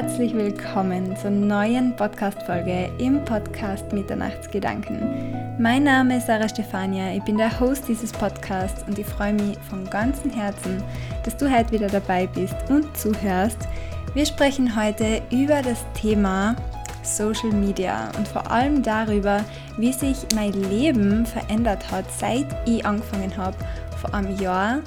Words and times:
herzlich 0.00 0.32
willkommen 0.32 1.16
zur 1.16 1.32
neuen 1.32 1.96
Podcast-Folge 1.96 2.88
im 2.98 3.24
Podcast 3.24 3.92
Mitternachtsgedanken. 3.92 5.34
Mein 5.58 5.82
Name 5.82 6.18
ist 6.18 6.28
Sarah 6.28 6.48
Stefania, 6.48 7.16
ich 7.16 7.24
bin 7.24 7.36
der 7.36 7.58
Host 7.58 7.88
dieses 7.88 8.12
Podcasts 8.12 8.84
und 8.86 8.96
ich 8.96 9.06
freue 9.06 9.32
mich 9.32 9.58
von 9.68 9.90
ganzem 9.90 10.30
Herzen, 10.30 10.84
dass 11.24 11.36
du 11.36 11.52
heute 11.52 11.72
wieder 11.72 11.88
dabei 11.88 12.28
bist 12.28 12.54
und 12.68 12.96
zuhörst. 12.96 13.58
Wir 14.14 14.24
sprechen 14.24 14.76
heute 14.80 15.20
über 15.32 15.62
das 15.62 15.84
Thema 16.00 16.54
Social 17.02 17.50
Media 17.50 18.12
und 18.16 18.28
vor 18.28 18.48
allem 18.48 18.84
darüber, 18.84 19.44
wie 19.78 19.92
sich 19.92 20.18
mein 20.32 20.52
Leben 20.52 21.26
verändert 21.26 21.90
hat, 21.90 22.04
seit 22.16 22.46
ich 22.68 22.86
angefangen 22.86 23.36
habe, 23.36 23.56
vor 24.00 24.14
einem 24.14 24.38
Jahr 24.38 24.78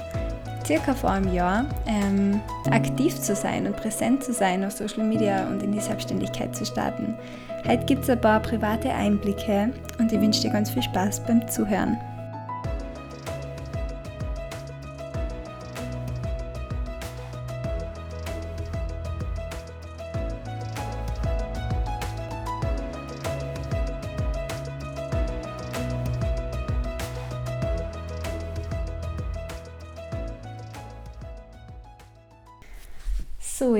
circa 0.65 0.93
vor 0.93 1.11
einem 1.11 1.33
Jahr 1.33 1.65
ähm, 1.87 2.39
aktiv 2.69 3.19
zu 3.19 3.35
sein 3.35 3.67
und 3.67 3.75
präsent 3.75 4.23
zu 4.23 4.33
sein 4.33 4.63
auf 4.63 4.73
Social 4.73 5.03
Media 5.03 5.47
und 5.47 5.63
in 5.63 5.71
die 5.71 5.79
Selbstständigkeit 5.79 6.55
zu 6.55 6.65
starten. 6.65 7.15
Heute 7.67 7.85
gibt 7.85 8.03
es 8.03 8.09
ein 8.09 8.21
paar 8.21 8.39
private 8.39 8.91
Einblicke 8.91 9.71
und 9.99 10.11
ich 10.11 10.19
wünsche 10.19 10.41
dir 10.41 10.51
ganz 10.51 10.71
viel 10.71 10.83
Spaß 10.83 11.23
beim 11.25 11.47
Zuhören. 11.47 11.97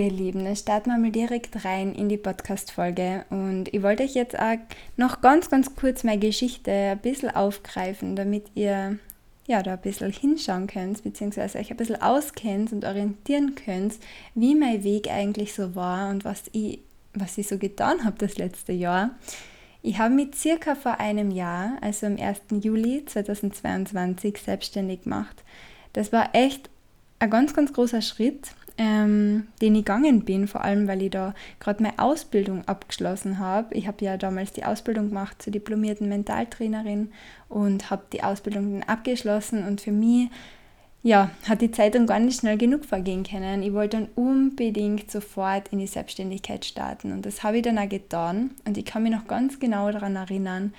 Ihr 0.01 0.11
Lieben, 0.11 0.43
dann 0.43 0.55
starten 0.55 0.89
wir 0.89 0.97
mal 0.97 1.11
direkt 1.11 1.63
rein 1.63 1.93
in 1.93 2.09
die 2.09 2.17
Podcast-Folge. 2.17 3.25
Und 3.29 3.73
ich 3.73 3.83
wollte 3.83 4.03
euch 4.03 4.15
jetzt 4.15 4.37
auch 4.37 4.57
noch 4.97 5.21
ganz, 5.21 5.49
ganz 5.49 5.75
kurz 5.75 6.03
meine 6.03 6.19
Geschichte 6.19 6.71
ein 6.71 6.99
bisschen 6.99 7.29
aufgreifen, 7.29 8.15
damit 8.15 8.47
ihr 8.55 8.97
ja, 9.47 9.61
da 9.63 9.73
ein 9.73 9.81
bisschen 9.81 10.11
hinschauen 10.11 10.67
könnt, 10.67 11.03
beziehungsweise 11.03 11.59
euch 11.59 11.71
ein 11.71 11.77
bisschen 11.77 12.01
auskennt 12.01 12.71
und 12.71 12.85
orientieren 12.85 13.55
könnt, 13.55 13.95
wie 14.33 14.55
mein 14.55 14.83
Weg 14.83 15.09
eigentlich 15.09 15.53
so 15.53 15.75
war 15.75 16.09
und 16.09 16.25
was 16.25 16.43
ich, 16.51 16.79
was 17.13 17.37
ich 17.37 17.47
so 17.47 17.57
getan 17.57 18.03
habe 18.03 18.17
das 18.17 18.37
letzte 18.37 18.71
Jahr. 18.71 19.11
Ich 19.83 19.97
habe 19.97 20.13
mich 20.13 20.35
circa 20.35 20.75
vor 20.75 20.99
einem 20.99 21.31
Jahr, 21.31 21.77
also 21.81 22.05
am 22.05 22.17
1. 22.17 22.41
Juli 22.63 23.03
2022, 23.05 24.37
selbstständig 24.37 25.03
gemacht. 25.03 25.43
Das 25.93 26.13
war 26.13 26.29
echt 26.33 26.69
ein 27.19 27.29
ganz, 27.29 27.53
ganz 27.53 27.73
großer 27.73 28.01
Schritt 28.01 28.51
ähm, 28.81 29.47
den 29.61 29.75
ich 29.75 29.85
gegangen 29.85 30.25
bin, 30.25 30.47
vor 30.47 30.63
allem 30.63 30.87
weil 30.87 31.03
ich 31.03 31.11
da 31.11 31.35
gerade 31.59 31.83
meine 31.83 31.99
Ausbildung 31.99 32.67
abgeschlossen 32.67 33.37
habe. 33.37 33.75
Ich 33.75 33.85
habe 33.85 34.03
ja 34.03 34.17
damals 34.17 34.53
die 34.53 34.65
Ausbildung 34.65 35.09
gemacht 35.09 35.39
zur 35.39 35.53
diplomierten 35.53 36.09
Mentaltrainerin 36.09 37.11
und 37.47 37.91
habe 37.91 38.01
die 38.11 38.23
Ausbildung 38.23 38.79
dann 38.79 38.89
abgeschlossen 38.89 39.67
und 39.67 39.81
für 39.81 39.91
mich 39.91 40.29
ja, 41.03 41.29
hat 41.47 41.61
die 41.61 41.71
Zeit 41.71 41.93
dann 41.93 42.07
gar 42.07 42.19
nicht 42.19 42.39
schnell 42.39 42.57
genug 42.57 42.85
vergehen 42.85 43.23
können. 43.23 43.61
Ich 43.61 43.73
wollte 43.73 43.97
dann 43.97 44.09
unbedingt 44.15 45.11
sofort 45.11 45.67
in 45.69 45.79
die 45.79 45.87
Selbstständigkeit 45.87 46.65
starten 46.65 47.11
und 47.11 47.25
das 47.25 47.43
habe 47.43 47.57
ich 47.57 47.63
dann 47.63 47.77
auch 47.77 47.89
getan 47.89 48.51
und 48.65 48.79
ich 48.79 48.85
kann 48.85 49.03
mich 49.03 49.11
noch 49.11 49.27
ganz 49.27 49.59
genau 49.59 49.91
daran 49.91 50.15
erinnern, 50.15 50.73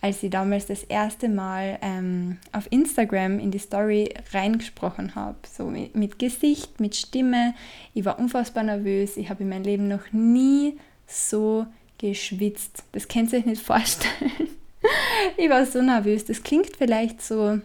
als 0.00 0.22
ich 0.22 0.30
damals 0.30 0.66
das 0.66 0.82
erste 0.82 1.28
Mal 1.28 1.78
ähm, 1.82 2.38
auf 2.52 2.66
Instagram 2.70 3.38
in 3.38 3.50
die 3.50 3.58
Story 3.58 4.14
reingesprochen 4.32 5.14
habe. 5.14 5.36
So 5.50 5.66
mit, 5.66 5.94
mit, 5.94 6.18
Gesicht, 6.18 6.80
mit 6.80 6.96
Stimme. 6.96 7.54
Ich 7.92 8.04
war 8.04 8.18
unfassbar 8.18 8.62
nervös. 8.62 9.16
Ich 9.16 9.28
habe 9.28 9.42
in 9.42 9.50
meinem 9.50 9.64
Leben 9.64 9.88
noch 9.88 10.10
nie 10.12 10.78
so 11.06 11.66
geschwitzt. 11.98 12.84
Das 12.92 13.08
könnt 13.08 13.32
ihr 13.32 13.40
euch 13.40 13.46
nicht 13.46 13.62
vorstellen. 13.62 14.48
ich 15.36 15.50
war 15.50 15.66
so 15.66 15.82
nervös. 15.82 16.24
Das 16.24 16.42
klingt 16.42 16.76
vielleicht 16.76 17.20
so, 17.20 17.58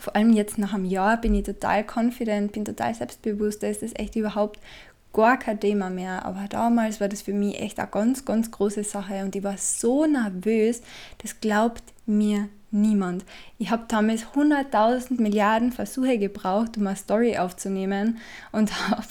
vor 0.00 0.14
allem 0.14 0.32
jetzt 0.32 0.58
nach 0.58 0.74
einem 0.74 0.84
Jahr 0.84 1.20
bin 1.20 1.34
ich 1.34 1.44
total 1.44 1.84
confident, 1.84 2.52
bin 2.52 2.64
total 2.64 2.94
selbstbewusst. 2.94 3.64
Da 3.64 3.66
ist 3.66 3.82
das 3.82 3.96
echt 3.96 4.14
überhaupt 4.14 4.60
gar 5.12 5.38
kein 5.38 5.60
Thema 5.60 5.90
mehr. 5.90 6.24
Aber 6.24 6.46
damals 6.48 7.00
war 7.00 7.08
das 7.08 7.22
für 7.22 7.32
mich 7.32 7.60
echt 7.60 7.78
eine 7.78 7.88
ganz, 7.88 8.24
ganz 8.24 8.50
große 8.50 8.84
Sache 8.84 9.24
und 9.24 9.34
ich 9.34 9.42
war 9.42 9.56
so 9.56 10.06
nervös, 10.06 10.82
das 11.18 11.40
glaubt 11.40 11.82
mir 12.06 12.48
niemand. 12.70 13.24
Ich 13.58 13.70
habe 13.70 13.84
damals 13.88 14.26
100.000 14.34 15.20
Milliarden 15.20 15.72
Versuche 15.72 16.18
gebraucht, 16.18 16.76
um 16.76 16.86
eine 16.86 16.96
Story 16.96 17.38
aufzunehmen 17.38 18.18
und 18.52 18.90
habe 18.90 19.02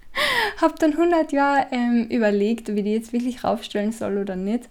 hab 0.60 0.78
dann 0.78 0.92
100 0.92 1.32
Jahre 1.32 1.66
ähm, 1.70 2.06
überlegt, 2.08 2.68
ob 2.68 2.76
ich 2.76 2.84
die 2.84 2.92
jetzt 2.92 3.12
wirklich 3.12 3.44
raufstellen 3.44 3.92
soll 3.92 4.18
oder 4.18 4.36
nicht 4.36 4.68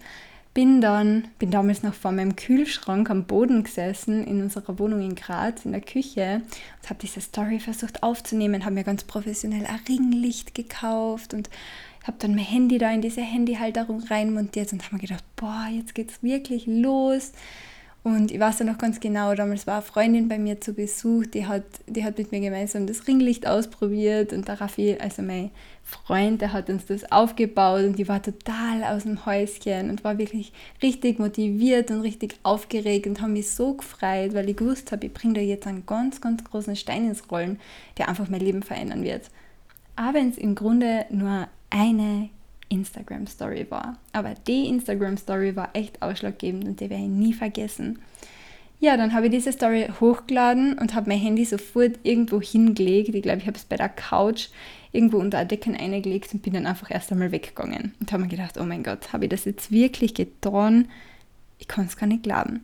bin 0.56 0.80
dann, 0.80 1.28
bin 1.38 1.52
damals 1.52 1.84
noch 1.84 1.94
vor 1.94 2.14
meinem 2.14 2.38
Kühlschrank 2.38 3.10
am 3.10 3.26
Boden 3.26 3.64
gesessen 3.64 4.26
in 4.26 4.42
unserer 4.42 4.80
Wohnung 4.80 5.02
in 5.02 5.14
Graz 5.14 5.66
in 5.66 5.74
der 5.74 5.82
Küche 5.82 6.42
und 6.82 6.90
habe 6.90 7.00
diese 7.02 7.20
Story 7.20 7.60
versucht 7.60 8.02
aufzunehmen, 8.04 8.64
habe 8.64 8.74
mir 8.74 8.86
ganz 8.86 9.04
professionell 9.04 9.66
ein 9.66 9.82
Ringlicht 9.88 10.56
gekauft 10.56 11.34
und 11.34 11.50
habe 12.06 12.18
dann 12.20 12.36
mein 12.36 12.46
Handy 12.46 12.78
da 12.78 12.90
in 12.90 13.02
diese 13.02 13.22
Handyhalterung 13.22 14.02
reinmontiert 14.04 14.72
und 14.72 14.82
habe 14.86 14.96
mir 14.96 15.02
gedacht, 15.02 15.26
boah, 15.36 15.68
jetzt 15.70 15.94
geht's 15.94 16.24
wirklich 16.24 16.68
los. 16.68 17.34
Und 18.06 18.30
ich 18.30 18.40
weiß 18.40 18.60
ja 18.60 18.66
noch 18.66 18.78
ganz 18.78 19.00
genau, 19.00 19.34
damals 19.34 19.66
war 19.66 19.78
eine 19.78 19.82
Freundin 19.82 20.28
bei 20.28 20.38
mir 20.38 20.62
zu 20.62 20.74
Besuch, 20.74 21.26
die 21.26 21.48
hat, 21.48 21.64
die 21.88 22.06
hat 22.06 22.20
mit 22.20 22.32
mir 22.32 22.40
gemeinsam 22.40 22.86
das 22.86 23.08
Ringlicht 23.08 23.48
ausprobiert 23.48 24.32
und 24.32 24.48
der 24.48 24.62
Raffi, 24.62 24.96
also 25.02 25.24
mein 25.24 25.50
Freund, 25.82 26.40
der 26.40 26.54
hat 26.54 26.70
uns 26.70 26.86
das 26.86 27.12
aufgebaut 27.12 27.84
und 27.84 27.98
die 27.98 28.08
war 28.08 28.22
total 28.22 28.84
aus 28.84 29.06
dem 29.06 29.26
Häuschen 29.26 29.90
und 29.90 30.04
war 30.04 30.20
wirklich 30.20 30.54
richtig 30.84 31.18
motiviert 31.18 31.90
und 31.90 32.02
richtig 32.02 32.36
aufgeregt 32.44 33.08
und 33.08 33.22
haben 33.22 33.34
mich 33.34 33.50
so 33.50 33.74
gefreut, 33.74 34.36
weil 34.36 34.50
ich 34.50 34.58
gewusst 34.58 34.92
habe, 34.92 35.08
ich 35.08 35.14
bringe 35.14 35.34
da 35.34 35.42
jetzt 35.42 35.66
einen 35.66 35.88
ganz, 35.88 36.22
ganz 36.22 36.44
großen 36.44 36.76
Stein 36.76 37.08
ins 37.08 37.32
Rollen, 37.32 37.60
der 37.98 38.08
einfach 38.08 38.30
mein 38.30 38.42
Leben 38.42 38.62
verändern 38.62 39.04
wird. 39.04 39.32
Aber 39.96 40.20
wenn 40.20 40.30
es 40.30 40.38
im 40.38 40.54
Grunde 40.54 41.08
nur 41.10 41.48
eine 41.72 42.30
Instagram 42.70 43.28
Story 43.28 43.66
war. 43.70 43.98
Aber 44.12 44.34
die 44.48 44.68
Instagram 44.68 45.18
Story 45.18 45.56
war 45.56 45.70
echt 45.74 46.02
ausschlaggebend 46.02 46.66
und 46.66 46.80
die 46.80 46.90
werde 46.90 47.04
ich 47.04 47.10
nie 47.10 47.34
vergessen. 47.34 48.00
Ja, 48.80 48.98
dann 48.98 49.14
habe 49.14 49.28
ich 49.28 49.32
diese 49.32 49.52
Story 49.52 49.88
hochgeladen 50.00 50.78
und 50.78 50.94
habe 50.94 51.10
mein 51.10 51.20
Handy 51.20 51.46
sofort 51.46 52.00
irgendwo 52.04 52.42
hingelegt. 52.42 53.16
Ich 53.16 53.24
glaube, 53.24 53.40
ich 53.40 53.48
habe 53.48 53.58
es 53.58 53.66
bei 53.66 53.78
der 53.78 53.90
Couch 53.90 54.50
irgendwo 54.92 55.18
unter 55.18 55.38
der 55.38 55.46
Decke 55.46 55.72
eingelegt 55.72 56.34
und 56.34 56.42
bin 56.42 56.54
dann 56.54 56.66
einfach 56.66 56.92
erst 56.92 57.12
einmal 57.12 57.32
weggegangen. 57.32 57.94
Und 58.00 58.12
habe 58.12 58.24
mir 58.24 58.30
gedacht, 58.30 58.58
oh 58.60 58.64
mein 58.64 58.84
Gott, 58.84 59.14
habe 59.14 59.26
ich 59.26 59.30
das 59.30 59.46
jetzt 59.46 59.72
wirklich 59.72 60.14
getan? 60.14 60.90
Ich 61.58 61.68
kann 61.68 61.86
es 61.86 61.98
gar 61.98 62.08
nicht 62.08 62.24
glauben. 62.24 62.62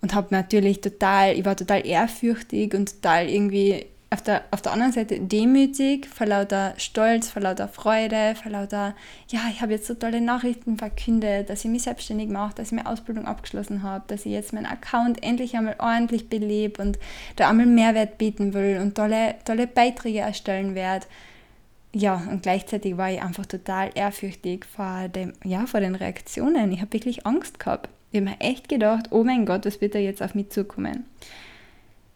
Und 0.00 0.14
habe 0.14 0.28
natürlich 0.30 0.80
total, 0.80 1.36
ich 1.38 1.44
war 1.44 1.56
total 1.56 1.86
ehrfürchtig 1.86 2.74
und 2.74 3.02
total 3.02 3.28
irgendwie 3.28 3.86
auf 4.14 4.22
der, 4.22 4.44
auf 4.52 4.62
der 4.62 4.72
anderen 4.72 4.92
Seite 4.92 5.18
demütig, 5.18 6.06
vor 6.06 6.26
lauter 6.26 6.74
Stolz, 6.76 7.28
vor 7.28 7.42
lauter 7.42 7.66
Freude, 7.66 8.36
vor 8.40 8.52
lauter, 8.52 8.94
ja, 9.28 9.40
ich 9.50 9.60
habe 9.60 9.72
jetzt 9.72 9.86
so 9.86 9.94
tolle 9.94 10.20
Nachrichten 10.20 10.78
verkündet, 10.78 11.50
dass 11.50 11.64
ich 11.64 11.70
mich 11.70 11.82
selbstständig 11.82 12.28
mache, 12.28 12.54
dass 12.54 12.68
ich 12.68 12.72
meine 12.72 12.88
Ausbildung 12.88 13.26
abgeschlossen 13.26 13.82
habe, 13.82 14.04
dass 14.06 14.24
ich 14.24 14.30
jetzt 14.30 14.52
meinen 14.52 14.66
Account 14.66 15.22
endlich 15.24 15.56
einmal 15.56 15.74
ordentlich 15.80 16.28
belebe 16.28 16.80
und 16.80 16.98
da 17.34 17.50
einmal 17.50 17.66
Mehrwert 17.66 18.16
bieten 18.16 18.54
will 18.54 18.78
und 18.80 18.94
tolle, 18.94 19.34
tolle 19.44 19.66
Beiträge 19.66 20.20
erstellen 20.20 20.76
werde. 20.76 21.06
Ja, 21.92 22.22
und 22.30 22.42
gleichzeitig 22.42 22.96
war 22.96 23.10
ich 23.10 23.20
einfach 23.20 23.46
total 23.46 23.90
ehrfürchtig 23.96 24.64
vor, 24.64 25.08
dem, 25.08 25.32
ja, 25.42 25.66
vor 25.66 25.80
den 25.80 25.96
Reaktionen. 25.96 26.70
Ich 26.70 26.80
habe 26.80 26.92
wirklich 26.92 27.26
Angst 27.26 27.58
gehabt. 27.58 27.88
Ich 28.12 28.20
habe 28.20 28.30
mir 28.30 28.40
echt 28.40 28.68
gedacht, 28.68 29.06
oh 29.10 29.24
mein 29.24 29.44
Gott, 29.44 29.66
was 29.66 29.80
wird 29.80 29.96
da 29.96 29.98
jetzt 29.98 30.22
auf 30.22 30.36
mich 30.36 30.50
zukommen? 30.50 31.04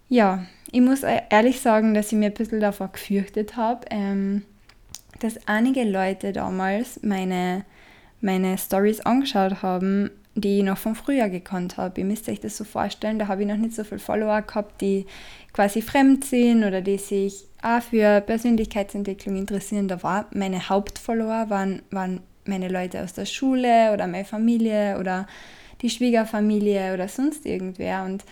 Ja, 0.08 0.46
ich 0.70 0.80
muss 0.80 1.02
e-, 1.02 1.22
ehrlich 1.30 1.60
sagen, 1.60 1.94
dass 1.94 2.12
ich 2.12 2.18
mir 2.18 2.26
ein 2.26 2.34
bisschen 2.34 2.60
davor 2.60 2.88
gefürchtet 2.88 3.56
habe, 3.56 3.86
ähm, 3.90 4.42
dass 5.20 5.46
einige 5.46 5.84
Leute 5.84 6.32
damals 6.32 7.00
meine, 7.02 7.64
meine 8.20 8.56
Stories 8.58 9.00
angeschaut 9.00 9.62
haben, 9.62 10.10
die 10.34 10.58
ich 10.58 10.64
noch 10.64 10.78
von 10.78 10.94
früher 10.94 11.28
gekannt 11.28 11.76
habe. 11.76 12.00
Ihr 12.00 12.06
müsst 12.06 12.28
euch 12.28 12.40
das 12.40 12.56
so 12.56 12.64
vorstellen, 12.64 13.18
da 13.18 13.28
habe 13.28 13.42
ich 13.42 13.48
noch 13.48 13.56
nicht 13.56 13.74
so 13.74 13.84
viele 13.84 13.98
Follower 13.98 14.42
gehabt, 14.42 14.80
die 14.80 15.06
quasi 15.52 15.82
fremd 15.82 16.24
sind 16.24 16.64
oder 16.64 16.80
die 16.80 16.98
sich 16.98 17.46
auch 17.62 17.82
für 17.82 18.20
Persönlichkeitsentwicklung 18.20 19.36
interessieren. 19.36 19.88
Da 19.88 20.02
war 20.02 20.26
meine 20.32 20.68
Hauptfollower 20.68 21.50
waren, 21.50 21.82
waren 21.90 22.20
meine 22.44 22.68
Leute 22.68 23.02
aus 23.02 23.12
der 23.14 23.26
Schule 23.26 23.92
oder 23.92 24.06
meine 24.06 24.24
Familie 24.24 24.98
oder 25.00 25.26
die 25.82 25.90
Schwiegerfamilie 25.90 26.94
oder 26.94 27.08
sonst 27.08 27.44
irgendwer. 27.44 28.04
Und 28.04 28.24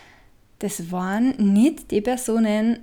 das 0.58 0.90
waren 0.90 1.34
nicht 1.52 1.90
die 1.90 2.00
Personen, 2.00 2.80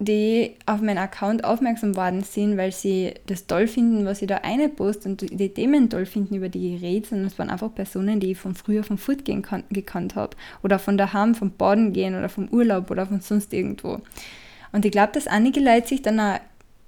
die 0.00 0.54
auf 0.66 0.80
meinen 0.80 0.98
Account 0.98 1.42
aufmerksam 1.42 1.96
worden 1.96 2.22
sind, 2.22 2.56
weil 2.56 2.70
sie 2.70 3.14
das 3.26 3.46
toll 3.46 3.66
finden, 3.66 4.04
was 4.04 4.22
ich 4.22 4.28
da 4.28 4.36
eine 4.36 4.68
post 4.68 5.06
und 5.06 5.22
die 5.22 5.48
Themen 5.48 5.90
toll 5.90 6.06
finden, 6.06 6.36
über 6.36 6.48
die 6.48 6.76
ich 6.76 6.82
rede, 6.82 7.06
sondern 7.06 7.26
es 7.26 7.38
waren 7.38 7.50
einfach 7.50 7.74
Personen, 7.74 8.20
die 8.20 8.32
ich 8.32 8.38
von 8.38 8.54
früher 8.54 8.84
vom 8.84 8.96
Footgehen 8.96 9.44
gekannt 9.70 10.14
habe 10.14 10.36
oder 10.62 10.78
von 10.78 10.96
daheim, 10.96 11.34
vom 11.34 11.50
Baden 11.50 11.92
gehen 11.92 12.14
oder 12.14 12.28
vom 12.28 12.48
Urlaub 12.48 12.90
oder 12.92 13.06
von 13.06 13.20
sonst 13.20 13.52
irgendwo. 13.52 14.00
Und 14.70 14.84
ich 14.84 14.92
glaube, 14.92 15.12
dass 15.12 15.26
einige 15.26 15.60
Leute 15.60 15.88
sich 15.88 16.02
dann 16.02 16.20
auch 16.20 16.38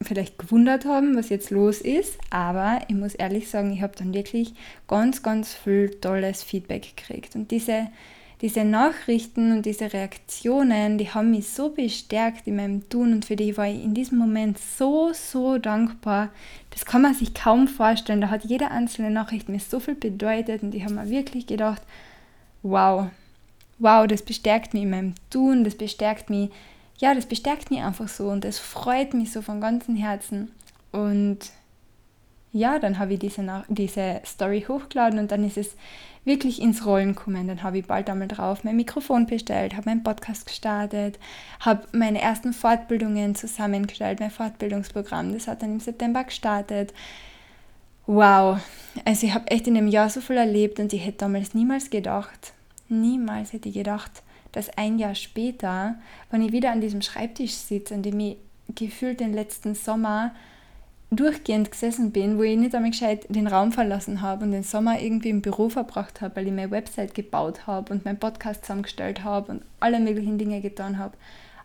vielleicht 0.03 0.39
gewundert 0.39 0.85
haben, 0.85 1.17
was 1.17 1.29
jetzt 1.29 1.51
los 1.51 1.81
ist. 1.81 2.17
Aber 2.31 2.81
ich 2.89 2.95
muss 2.95 3.15
ehrlich 3.15 3.49
sagen, 3.49 3.73
ich 3.73 3.83
habe 3.83 3.97
dann 3.99 4.15
wirklich 4.15 4.55
ganz, 4.89 5.23
ganz 5.23 5.55
viel 5.55 5.91
tolles 6.01 6.43
Feedback 6.43 6.97
gekriegt. 6.97 7.35
Und 7.35 7.51
diese, 7.51 7.89
diese 8.41 8.65
Nachrichten 8.65 9.53
und 9.53 9.67
diese 9.67 9.93
Reaktionen, 9.93 10.99
die 10.99 11.11
haben 11.11 11.31
mich 11.31 11.49
so 11.49 11.71
bestärkt 11.71 12.47
in 12.47 12.57
meinem 12.57 12.89
Tun 12.89 13.13
und 13.13 13.25
für 13.25 13.37
die 13.37 13.57
war 13.57 13.67
ich 13.67 13.83
in 13.83 13.95
diesem 13.95 14.19
Moment 14.19 14.59
so, 14.59 15.13
so 15.13 15.59
dankbar. 15.59 16.31
Das 16.71 16.85
kann 16.85 17.03
man 17.03 17.15
sich 17.15 17.35
kaum 17.35 17.69
vorstellen. 17.69 18.21
Da 18.21 18.31
hat 18.31 18.45
jede 18.45 18.71
einzelne 18.71 19.11
Nachricht 19.11 19.49
mir 19.49 19.61
so 19.61 19.81
viel 19.81 19.95
bedeutet 19.95 20.63
und 20.63 20.75
ich 20.75 20.85
habe 20.85 20.95
mir 20.95 21.11
wirklich 21.11 21.47
gedacht, 21.47 21.83
wow, 22.63 23.09
wow, 23.79 24.07
das 24.07 24.23
bestärkt 24.23 24.75
mich 24.75 24.85
in 24.85 24.91
meinem 24.91 25.15
Tun, 25.31 25.65
das 25.65 25.75
bestärkt 25.75 26.31
mich 26.31 26.51
ja, 27.01 27.15
das 27.15 27.27
bestärkt 27.27 27.71
mich 27.71 27.81
einfach 27.81 28.09
so 28.09 28.29
und 28.29 28.45
es 28.45 28.59
freut 28.59 29.15
mich 29.15 29.33
so 29.33 29.41
von 29.41 29.61
ganzem 29.61 29.97
Herzen. 29.97 30.53
Und 30.93 31.39
ja, 32.53 32.79
dann 32.79 32.99
habe 32.99 33.15
ich 33.15 33.19
diese, 33.21 33.65
diese 33.69 34.21
Story 34.27 34.65
hochgeladen 34.67 35.19
und 35.19 35.31
dann 35.31 35.45
ist 35.45 35.57
es 35.57 35.77
wirklich 36.25 36.61
ins 36.61 36.85
Rollen 36.85 37.15
gekommen. 37.15 37.47
Dann 37.47 37.63
habe 37.63 37.79
ich 37.79 37.87
bald 37.87 38.11
einmal 38.11 38.29
drauf 38.29 38.65
mein 38.65 38.77
Mikrofon 38.77 39.27
bestellt, 39.27 39.75
habe 39.75 39.89
meinen 39.89 40.03
Podcast 40.03 40.47
gestartet, 40.47 41.19
habe 41.61 41.87
meine 41.93 42.21
ersten 42.21 42.53
Fortbildungen 42.53 43.35
zusammengestellt, 43.35 44.21
mein 44.21 44.31
Fortbildungsprogramm, 44.31 45.33
das 45.33 45.49
hat 45.49 45.63
dann 45.63 45.75
im 45.75 45.81
September 45.81 46.25
gestartet. 46.25 46.93
Wow, 48.07 48.59
also 49.05 49.27
ich 49.27 49.35
habe 49.35 49.51
echt 49.51 49.69
in 49.69 49.75
dem 49.75 49.87
Jahr 49.87 50.11
so 50.11 50.21
viel 50.21 50.37
erlebt 50.37 50.81
und 50.81 50.93
ich 50.93 51.05
hätte 51.05 51.19
damals 51.19 51.55
niemals 51.55 51.91
gedacht, 51.91 52.53
niemals 52.89 53.53
hätte 53.53 53.69
ich 53.69 53.77
gedacht, 53.77 54.23
dass 54.53 54.77
ein 54.77 54.99
Jahr 54.99 55.15
später, 55.15 55.95
wenn 56.31 56.43
ich 56.43 56.51
wieder 56.51 56.73
an 56.73 56.81
diesem 56.81 57.03
Schreibtisch 57.03 57.53
sitze, 57.53 57.95
an 57.95 58.03
dem 58.03 58.19
ich 58.19 58.37
gefühlt 58.75 59.21
den 59.21 59.33
letzten 59.33 59.77
Sommer 59.77 60.33
durchgehend 61.11 61.71
gesessen 61.71 62.13
bin, 62.13 62.39
wo 62.39 62.43
ich 62.43 62.57
nicht 62.57 62.75
einmal 62.75 62.93
gescheit 62.93 63.27
den 63.29 63.47
Raum 63.47 63.73
verlassen 63.73 64.23
habe 64.23 64.45
und 64.45 64.53
den 64.53 64.63
Sommer 64.63 65.01
irgendwie 65.01 65.31
im 65.31 65.43
Büro 65.43 65.69
verbracht 65.69 66.21
habe, 66.21 66.37
weil 66.37 66.47
ich 66.47 66.53
meine 66.53 66.71
Website 66.71 67.15
gebaut 67.15 67.67
habe 67.67 67.93
und 67.93 68.05
meinen 68.05 68.19
Podcast 68.19 68.65
zusammengestellt 68.65 69.25
habe 69.25 69.53
und 69.53 69.63
alle 69.81 69.99
möglichen 69.99 70.39
Dinge 70.39 70.61
getan 70.61 70.99
habe, 70.99 71.17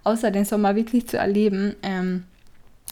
außer 0.04 0.32
den 0.32 0.46
Sommer 0.46 0.76
wirklich 0.76 1.08
zu 1.08 1.18
erleben, 1.18 1.76
ähm, 1.84 2.24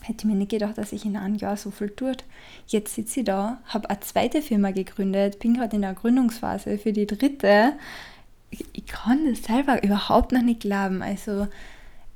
hätte 0.02 0.20
ich 0.20 0.26
mir 0.26 0.36
nicht 0.36 0.52
gedacht, 0.52 0.78
dass 0.78 0.92
ich 0.92 1.06
in 1.06 1.18
einem 1.18 1.36
Jahr 1.36 1.58
so 1.58 1.72
viel 1.72 1.90
tut. 1.90 2.24
Jetzt 2.68 2.94
sitze 2.94 3.22
ich 3.22 3.26
da, 3.26 3.60
habe 3.66 3.90
eine 3.90 4.00
zweite 4.02 4.42
Firma 4.42 4.72
gegründet, 4.72 5.40
bin 5.40 5.56
gerade 5.56 5.76
in 5.76 5.82
der 5.82 5.94
Gründungsphase 5.94 6.78
für 6.78 6.94
die 6.94 7.08
dritte 7.08 7.74
ich 8.74 8.86
kann 8.86 9.30
das 9.30 9.44
selber 9.44 9.84
überhaupt 9.84 10.32
noch 10.32 10.42
nicht 10.42 10.62
glauben. 10.62 11.02
Also 11.02 11.48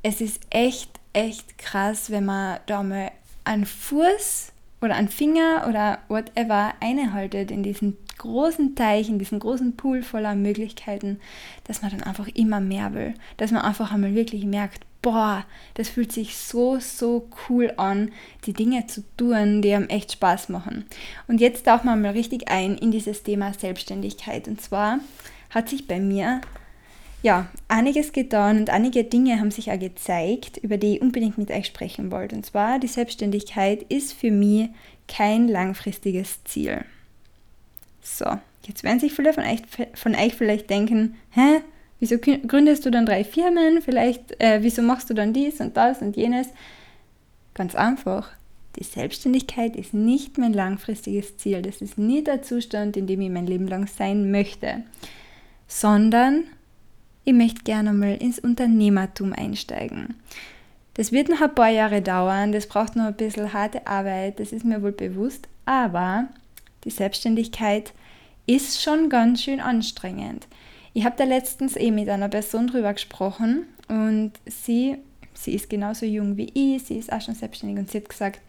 es 0.03 0.21
ist 0.21 0.41
echt, 0.49 0.91
echt 1.13 1.57
krass, 1.57 2.11
wenn 2.11 2.25
man 2.25 2.59
da 2.65 2.83
mal 2.83 3.11
einen 3.47 3.65
Fuß 3.65 4.51
oder 4.81 4.95
einen 4.95 5.09
Finger 5.09 5.65
oder 5.67 5.99
whatever 6.07 6.73
einhaltet 6.79 7.51
in 7.51 7.63
diesen 7.63 7.97
großen 8.17 8.75
Teich, 8.75 9.09
in 9.09 9.19
diesen 9.19 9.39
großen 9.39 9.75
Pool 9.75 10.03
voller 10.03 10.35
Möglichkeiten, 10.35 11.19
dass 11.65 11.81
man 11.81 11.91
dann 11.91 12.03
einfach 12.03 12.27
immer 12.27 12.59
mehr 12.59 12.93
will. 12.93 13.13
Dass 13.37 13.51
man 13.51 13.61
einfach 13.61 13.91
einmal 13.91 14.15
wirklich 14.15 14.45
merkt, 14.45 14.85
boah, 15.01 15.45
das 15.75 15.89
fühlt 15.89 16.11
sich 16.11 16.35
so, 16.35 16.79
so 16.79 17.29
cool 17.47 17.73
an, 17.77 18.11
die 18.45 18.53
Dinge 18.53 18.87
zu 18.87 19.03
tun, 19.15 19.61
die 19.61 19.73
einem 19.73 19.87
echt 19.87 20.13
Spaß 20.13 20.49
machen. 20.49 20.85
Und 21.27 21.39
jetzt 21.39 21.65
tauchen 21.65 21.85
wir 21.85 21.95
mal 21.95 22.11
richtig 22.11 22.49
ein 22.49 22.77
in 22.77 22.91
dieses 22.91 23.23
Thema 23.23 23.53
Selbstständigkeit. 23.53 24.47
Und 24.47 24.61
zwar 24.61 24.99
hat 25.49 25.69
sich 25.69 25.87
bei 25.87 25.99
mir 25.99 26.41
ja 27.23 27.47
einiges 27.67 28.11
getan 28.11 28.59
und 28.59 28.69
einige 28.69 29.03
Dinge 29.03 29.39
haben 29.39 29.51
sich 29.51 29.71
auch 29.71 29.79
gezeigt, 29.79 30.57
über 30.57 30.77
die 30.77 30.95
ich 30.95 31.01
unbedingt 31.01 31.37
mit 31.37 31.51
euch 31.51 31.65
sprechen 31.65 32.11
wollte. 32.11 32.35
Und 32.35 32.45
zwar, 32.45 32.79
die 32.79 32.87
Selbstständigkeit 32.87 33.83
ist 33.83 34.13
für 34.13 34.31
mich 34.31 34.69
kein 35.07 35.47
langfristiges 35.47 36.43
Ziel. 36.43 36.85
So, 38.01 38.25
jetzt 38.65 38.83
werden 38.83 38.99
sich 38.99 39.13
viele 39.13 39.33
von 39.33 39.43
euch, 39.43 39.61
von 39.95 40.15
euch 40.15 40.35
vielleicht 40.35 40.69
denken, 40.69 41.15
hä, 41.31 41.61
wieso 41.99 42.17
gründest 42.17 42.85
du 42.85 42.91
dann 42.91 43.05
drei 43.05 43.23
Firmen? 43.23 43.81
Vielleicht, 43.81 44.39
äh, 44.41 44.59
wieso 44.61 44.81
machst 44.81 45.09
du 45.09 45.13
dann 45.13 45.33
dies 45.33 45.59
und 45.59 45.75
das 45.75 46.01
und 46.01 46.15
jenes? 46.15 46.47
Ganz 47.53 47.75
einfach. 47.75 48.29
Die 48.77 48.83
Selbstständigkeit 48.83 49.75
ist 49.75 49.93
nicht 49.95 50.37
mein 50.37 50.53
langfristiges 50.53 51.37
Ziel. 51.37 51.63
Das 51.63 51.81
ist 51.81 51.97
nie 51.97 52.23
der 52.23 52.43
Zustand, 52.43 52.95
in 52.95 53.07
dem 53.07 53.21
ich 53.21 53.29
mein 53.31 53.47
Leben 53.47 53.67
lang 53.67 53.87
sein 53.87 54.29
möchte 54.29 54.83
sondern 55.67 56.45
ich 57.27 57.33
möchte 57.33 57.63
gerne 57.63 57.91
mal 57.91 58.15
ins 58.15 58.39
Unternehmertum 58.39 59.33
einsteigen. 59.33 60.15
Das 60.93 61.11
wird 61.11 61.27
noch 61.27 61.41
ein 61.41 61.53
paar 61.53 61.67
Jahre 61.67 62.01
dauern, 62.01 62.53
das 62.53 62.67
braucht 62.67 62.95
noch 62.95 63.03
ein 63.03 63.15
bisschen 63.15 63.51
harte 63.51 63.85
Arbeit, 63.85 64.39
das 64.39 64.53
ist 64.53 64.63
mir 64.63 64.81
wohl 64.81 64.93
bewusst, 64.93 65.49
aber 65.65 66.29
die 66.85 66.89
Selbstständigkeit 66.89 67.91
ist 68.45 68.81
schon 68.81 69.09
ganz 69.09 69.43
schön 69.43 69.59
anstrengend. 69.59 70.47
Ich 70.93 71.03
habe 71.03 71.17
da 71.17 71.25
letztens 71.25 71.75
eh 71.75 71.91
mit 71.91 72.07
einer 72.07 72.29
Person 72.29 72.67
drüber 72.67 72.93
gesprochen 72.93 73.65
und 73.89 74.31
sie, 74.45 74.95
sie 75.33 75.53
ist 75.53 75.69
genauso 75.69 76.05
jung 76.05 76.37
wie 76.37 76.51
ich, 76.53 76.83
sie 76.83 76.97
ist 76.97 77.11
auch 77.11 77.19
schon 77.19 77.35
selbstständig 77.35 77.77
und 77.77 77.91
sie 77.91 77.97
hat 77.97 78.07
gesagt, 78.07 78.39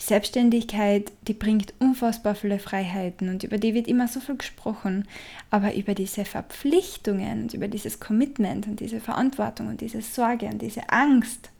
die 0.00 0.04
Selbstständigkeit, 0.04 1.12
die 1.28 1.34
bringt 1.34 1.74
unfassbar 1.78 2.34
viele 2.34 2.58
Freiheiten 2.58 3.28
und 3.28 3.44
über 3.44 3.58
die 3.58 3.74
wird 3.74 3.86
immer 3.86 4.08
so 4.08 4.18
viel 4.20 4.36
gesprochen. 4.36 5.06
Aber 5.50 5.74
über 5.74 5.94
diese 5.94 6.24
Verpflichtungen 6.24 7.42
und 7.42 7.54
über 7.54 7.68
dieses 7.68 8.00
Commitment 8.00 8.66
und 8.66 8.80
diese 8.80 9.00
Verantwortung 9.00 9.68
und 9.68 9.80
diese 9.82 10.00
Sorge 10.00 10.46
und 10.46 10.62
diese 10.62 10.88
Angst, 10.88 11.50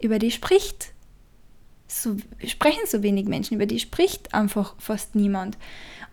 über 0.00 0.18
die 0.18 0.30
spricht 0.30 0.93
so, 2.02 2.16
sprechen 2.46 2.86
so 2.86 3.02
wenig 3.02 3.26
Menschen, 3.26 3.54
über 3.54 3.66
die 3.66 3.78
spricht 3.78 4.34
einfach 4.34 4.74
fast 4.78 5.14
niemand. 5.14 5.56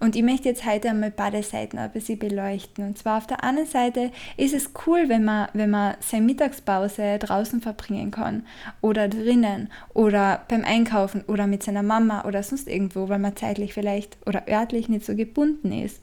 Und 0.01 0.15
ich 0.15 0.23
möchte 0.23 0.49
jetzt 0.49 0.65
heute 0.65 0.89
einmal 0.89 1.11
beide 1.11 1.43
Seiten 1.43 1.77
ein 1.77 1.91
bisschen 1.91 2.17
beleuchten. 2.17 2.83
Und 2.83 2.97
zwar 2.97 3.19
auf 3.19 3.27
der 3.27 3.43
einen 3.43 3.67
Seite 3.67 4.11
ist 4.35 4.55
es 4.55 4.71
cool, 4.87 5.09
wenn 5.09 5.23
man, 5.23 5.49
wenn 5.53 5.69
man 5.69 5.95
seine 5.99 6.25
Mittagspause 6.25 7.19
draußen 7.19 7.61
verbringen 7.61 8.09
kann 8.09 8.47
oder 8.81 9.07
drinnen 9.07 9.69
oder 9.93 10.43
beim 10.47 10.63
Einkaufen 10.63 11.23
oder 11.27 11.45
mit 11.45 11.61
seiner 11.61 11.83
Mama 11.83 12.25
oder 12.25 12.41
sonst 12.41 12.67
irgendwo, 12.67 13.09
weil 13.09 13.19
man 13.19 13.35
zeitlich 13.35 13.75
vielleicht 13.75 14.17
oder 14.25 14.47
örtlich 14.47 14.89
nicht 14.89 15.05
so 15.05 15.15
gebunden 15.15 15.71
ist. 15.71 16.01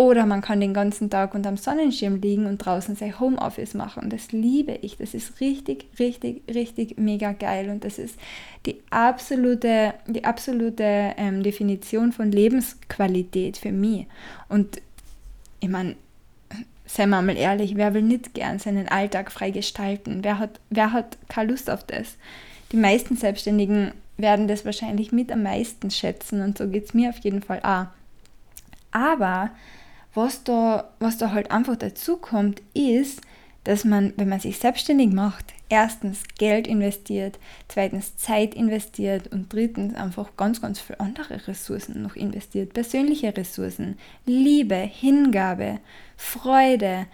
Oder 0.00 0.24
man 0.24 0.40
kann 0.40 0.60
den 0.60 0.72
ganzen 0.72 1.10
Tag 1.10 1.34
unterm 1.34 1.58
Sonnenschirm 1.58 2.22
liegen 2.22 2.46
und 2.46 2.56
draußen 2.56 2.96
sein 2.96 3.20
Homeoffice 3.20 3.74
machen. 3.74 4.08
Das 4.08 4.32
liebe 4.32 4.72
ich. 4.80 4.96
Das 4.96 5.12
ist 5.12 5.42
richtig, 5.42 5.84
richtig, 5.98 6.40
richtig 6.48 6.96
mega 6.96 7.32
geil. 7.32 7.68
Und 7.68 7.84
das 7.84 7.98
ist 7.98 8.18
die 8.64 8.76
absolute, 8.88 9.92
die 10.06 10.24
absolute 10.24 11.12
ähm, 11.18 11.42
Definition 11.42 12.12
von 12.12 12.32
Lebensqualität 12.32 13.58
für 13.58 13.72
mich. 13.72 14.06
Und 14.48 14.80
ich 15.60 15.68
meine, 15.68 15.96
seien 16.86 17.10
wir 17.10 17.20
mal 17.20 17.36
ehrlich, 17.36 17.76
wer 17.76 17.92
will 17.92 18.00
nicht 18.00 18.32
gern 18.32 18.58
seinen 18.58 18.88
Alltag 18.88 19.30
frei 19.30 19.50
gestalten? 19.50 20.20
Wer 20.22 20.38
hat, 20.38 20.60
wer 20.70 20.94
hat 20.94 21.18
keine 21.28 21.50
Lust 21.50 21.68
auf 21.68 21.84
das? 21.84 22.16
Die 22.72 22.78
meisten 22.78 23.18
Selbstständigen 23.18 23.92
werden 24.16 24.48
das 24.48 24.64
wahrscheinlich 24.64 25.12
mit 25.12 25.30
am 25.30 25.42
meisten 25.42 25.90
schätzen 25.90 26.40
und 26.40 26.56
so 26.56 26.68
geht 26.68 26.86
es 26.86 26.94
mir 26.94 27.10
auf 27.10 27.18
jeden 27.18 27.42
Fall 27.42 27.60
auch. 27.62 27.88
Aber 28.92 29.50
was 30.14 30.44
da, 30.44 30.90
was 30.98 31.18
da 31.18 31.32
halt 31.32 31.50
einfach 31.50 31.76
dazu 31.76 32.16
kommt, 32.16 32.62
ist, 32.74 33.20
dass 33.64 33.84
man, 33.84 34.12
wenn 34.16 34.28
man 34.28 34.40
sich 34.40 34.58
selbstständig 34.58 35.12
macht, 35.12 35.52
erstens 35.68 36.22
Geld 36.38 36.66
investiert, 36.66 37.38
zweitens 37.68 38.16
Zeit 38.16 38.54
investiert 38.54 39.28
und 39.28 39.52
drittens 39.52 39.94
einfach 39.94 40.36
ganz, 40.36 40.60
ganz 40.60 40.80
viele 40.80 41.00
andere 41.00 41.46
Ressourcen 41.46 42.02
noch 42.02 42.16
investiert. 42.16 42.72
Persönliche 42.72 43.36
Ressourcen, 43.36 43.98
Liebe, 44.24 44.76
Hingabe, 44.76 45.78
Freude. 46.16 47.06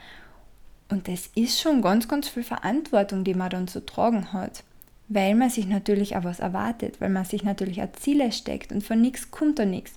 Und 0.88 1.08
das 1.08 1.30
ist 1.34 1.60
schon 1.60 1.82
ganz, 1.82 2.06
ganz 2.06 2.28
viel 2.28 2.44
Verantwortung, 2.44 3.24
die 3.24 3.34
man 3.34 3.50
dann 3.50 3.68
zu 3.68 3.84
tragen 3.84 4.32
hat 4.32 4.62
weil 5.08 5.34
man 5.34 5.50
sich 5.50 5.66
natürlich 5.66 6.16
auch 6.16 6.24
was 6.24 6.40
erwartet, 6.40 7.00
weil 7.00 7.10
man 7.10 7.24
sich 7.24 7.44
natürlich 7.44 7.82
auch 7.82 7.92
Ziele 7.92 8.32
steckt 8.32 8.72
und 8.72 8.82
von 8.82 9.00
nichts 9.00 9.30
kommt 9.30 9.58
da 9.58 9.64
nichts. 9.64 9.92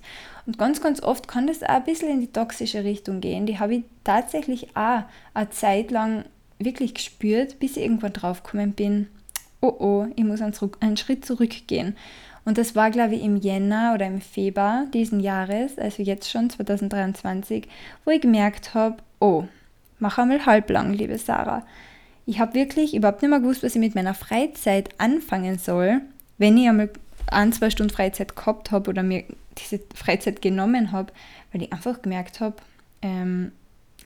Und 0.50 0.58
ganz, 0.58 0.82
ganz 0.82 1.04
oft 1.04 1.28
kann 1.28 1.46
das 1.46 1.62
auch 1.62 1.70
ein 1.70 1.84
bisschen 1.84 2.10
in 2.10 2.22
die 2.22 2.32
toxische 2.32 2.84
Richtung 2.84 3.22
gehen. 3.22 3.46
Die 3.46 3.60
habe 3.60 3.76
ich 3.76 3.84
tatsächlich 4.04 4.76
auch 4.76 5.04
eine 5.36 5.52
Zeit 5.52 5.92
lang 5.92 6.26
wirklich 6.58 6.96
gespürt, 6.96 7.60
bis 7.60 7.78
ich 7.78 7.84
irgendwann 7.84 8.14
draufgekommen 8.14 8.72
bin, 8.72 9.08
oh 9.62 9.76
oh, 9.78 10.08
ich 10.16 10.24
muss 10.24 10.42
einen, 10.42 10.56
einen 10.80 10.98
Schritt 10.98 11.24
zurückgehen. 11.24 11.96
Und 12.46 12.58
das 12.58 12.76
war, 12.76 12.90
glaube 12.90 13.14
ich, 13.14 13.22
im 13.22 13.38
Jänner 13.38 13.92
oder 13.94 14.08
im 14.08 14.22
Februar 14.22 14.88
diesen 14.92 15.20
Jahres, 15.20 15.78
also 15.78 16.02
jetzt 16.02 16.32
schon 16.32 16.50
2023, 16.50 17.68
wo 18.04 18.10
ich 18.10 18.22
gemerkt 18.22 18.74
habe, 18.74 18.98
oh, 19.20 19.44
mach 20.00 20.18
einmal 20.18 20.48
halblang, 20.48 20.94
liebe 20.94 21.20
Sarah 21.20 21.64
ich 22.30 22.40
habe 22.40 22.54
wirklich 22.54 22.94
überhaupt 22.94 23.24
nicht 23.24 23.32
mehr 23.32 23.40
gewusst, 23.40 23.64
was 23.64 23.74
ich 23.74 23.82
mit 23.82 23.96
meiner 23.96 24.14
Freizeit 24.14 24.90
anfangen 25.00 25.58
soll, 25.58 26.02
wenn 26.38 26.58
ich 26.58 26.70
einmal 26.70 26.92
ein, 27.26 27.52
zwei 27.54 27.72
Stunden 27.72 27.92
Freizeit 27.92 28.36
gehabt 28.36 28.70
habe 28.70 28.92
oder 28.92 29.02
mir 29.02 29.24
diese 29.62 29.82
Freizeit 29.96 30.42
genommen 30.42 30.92
habe, 30.92 31.14
weil 31.52 31.64
ich 31.64 31.74
einfach 31.74 32.02
gemerkt 32.02 32.40
habe, 32.40 32.56
ähm, 33.02 33.52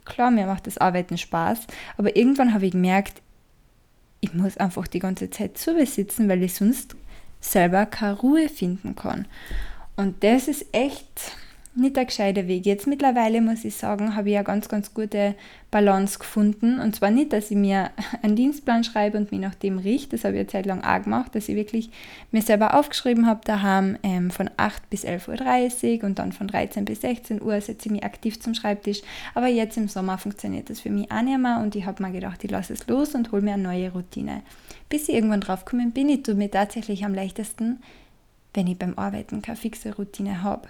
klar, 0.05 0.31
mir 0.31 0.45
macht 0.45 0.67
das 0.67 0.77
Arbeiten 0.77 1.17
Spaß, 1.17 1.67
aber 1.97 2.15
irgendwann 2.15 2.53
habe 2.53 2.65
ich 2.65 2.71
gemerkt, 2.71 3.21
ich 4.21 4.33
muss 4.33 4.57
einfach 4.57 4.87
die 4.87 4.99
ganze 4.99 5.29
Zeit 5.29 5.57
zu 5.57 5.73
besitzen, 5.73 6.29
weil 6.29 6.43
ich 6.43 6.53
sonst, 6.53 6.95
selber 7.43 7.85
keine 7.85 8.17
Ruhe 8.19 8.49
finden 8.49 8.95
kann. 8.95 9.27
Und 9.95 10.23
das 10.23 10.47
ist 10.47 10.65
echt 10.71 11.35
nicht 11.75 11.95
der 11.95 12.05
gescheite 12.05 12.47
Weg. 12.47 12.65
Jetzt 12.65 12.85
mittlerweile 12.85 13.41
muss 13.41 13.65
ich 13.65 13.75
sagen, 13.75 14.15
habe 14.15 14.29
ich 14.29 14.35
eine 14.35 14.43
ganz, 14.43 14.69
ganz 14.69 14.93
gute 14.93 15.33
Balance 15.71 16.19
gefunden. 16.19 16.79
Und 16.79 16.95
zwar 16.95 17.09
nicht, 17.09 17.33
dass 17.33 17.49
ich 17.49 17.57
mir 17.57 17.89
einen 18.21 18.35
Dienstplan 18.35 18.83
schreibe 18.83 19.17
und 19.17 19.31
mich 19.31 19.41
nach 19.41 19.55
dem 19.55 19.79
richte, 19.79 20.11
das 20.11 20.23
habe 20.23 20.35
ich 20.35 20.41
eine 20.41 20.47
Zeit 20.47 20.65
lang 20.67 20.83
auch 20.83 21.03
gemacht, 21.03 21.33
dass 21.33 21.49
ich 21.49 21.55
wirklich 21.55 21.89
mir 22.31 22.43
selber 22.43 22.75
aufgeschrieben 22.75 23.25
habe, 23.25 23.41
daheim 23.43 23.97
ähm, 24.03 24.29
von 24.29 24.51
8 24.55 24.87
bis 24.91 25.03
11.30 25.03 25.99
Uhr 25.99 26.03
und 26.05 26.19
dann 26.19 26.31
von 26.31 26.47
13 26.47 26.85
bis 26.85 27.01
16 27.01 27.41
Uhr 27.41 27.59
setze 27.59 27.87
ich 27.87 27.91
mich 27.91 28.03
aktiv 28.03 28.39
zum 28.39 28.53
Schreibtisch. 28.53 29.01
Aber 29.33 29.47
jetzt 29.47 29.75
im 29.77 29.87
Sommer 29.87 30.19
funktioniert 30.19 30.69
das 30.69 30.79
für 30.79 30.91
mich 30.91 31.11
auch 31.11 31.23
nicht 31.23 31.39
mehr 31.39 31.59
und 31.59 31.75
ich 31.75 31.85
habe 31.85 32.03
mir 32.03 32.11
gedacht, 32.11 32.43
ich 32.43 32.51
lasse 32.51 32.73
es 32.73 32.85
los 32.87 33.15
und 33.15 33.31
hole 33.31 33.41
mir 33.41 33.53
eine 33.53 33.63
neue 33.63 33.91
Routine. 33.91 34.43
Bis 34.89 35.09
ich 35.09 35.15
irgendwann 35.15 35.41
drauf 35.41 35.65
gekommen 35.65 35.91
bin, 35.91 36.09
ich 36.09 36.21
tue 36.21 36.35
mir 36.35 36.51
tatsächlich 36.51 37.03
am 37.03 37.15
leichtesten, 37.15 37.81
wenn 38.53 38.67
ich 38.67 38.77
beim 38.77 38.93
Arbeiten 38.95 39.41
keine 39.41 39.57
fixe 39.57 39.95
Routine 39.95 40.43
habe. 40.43 40.67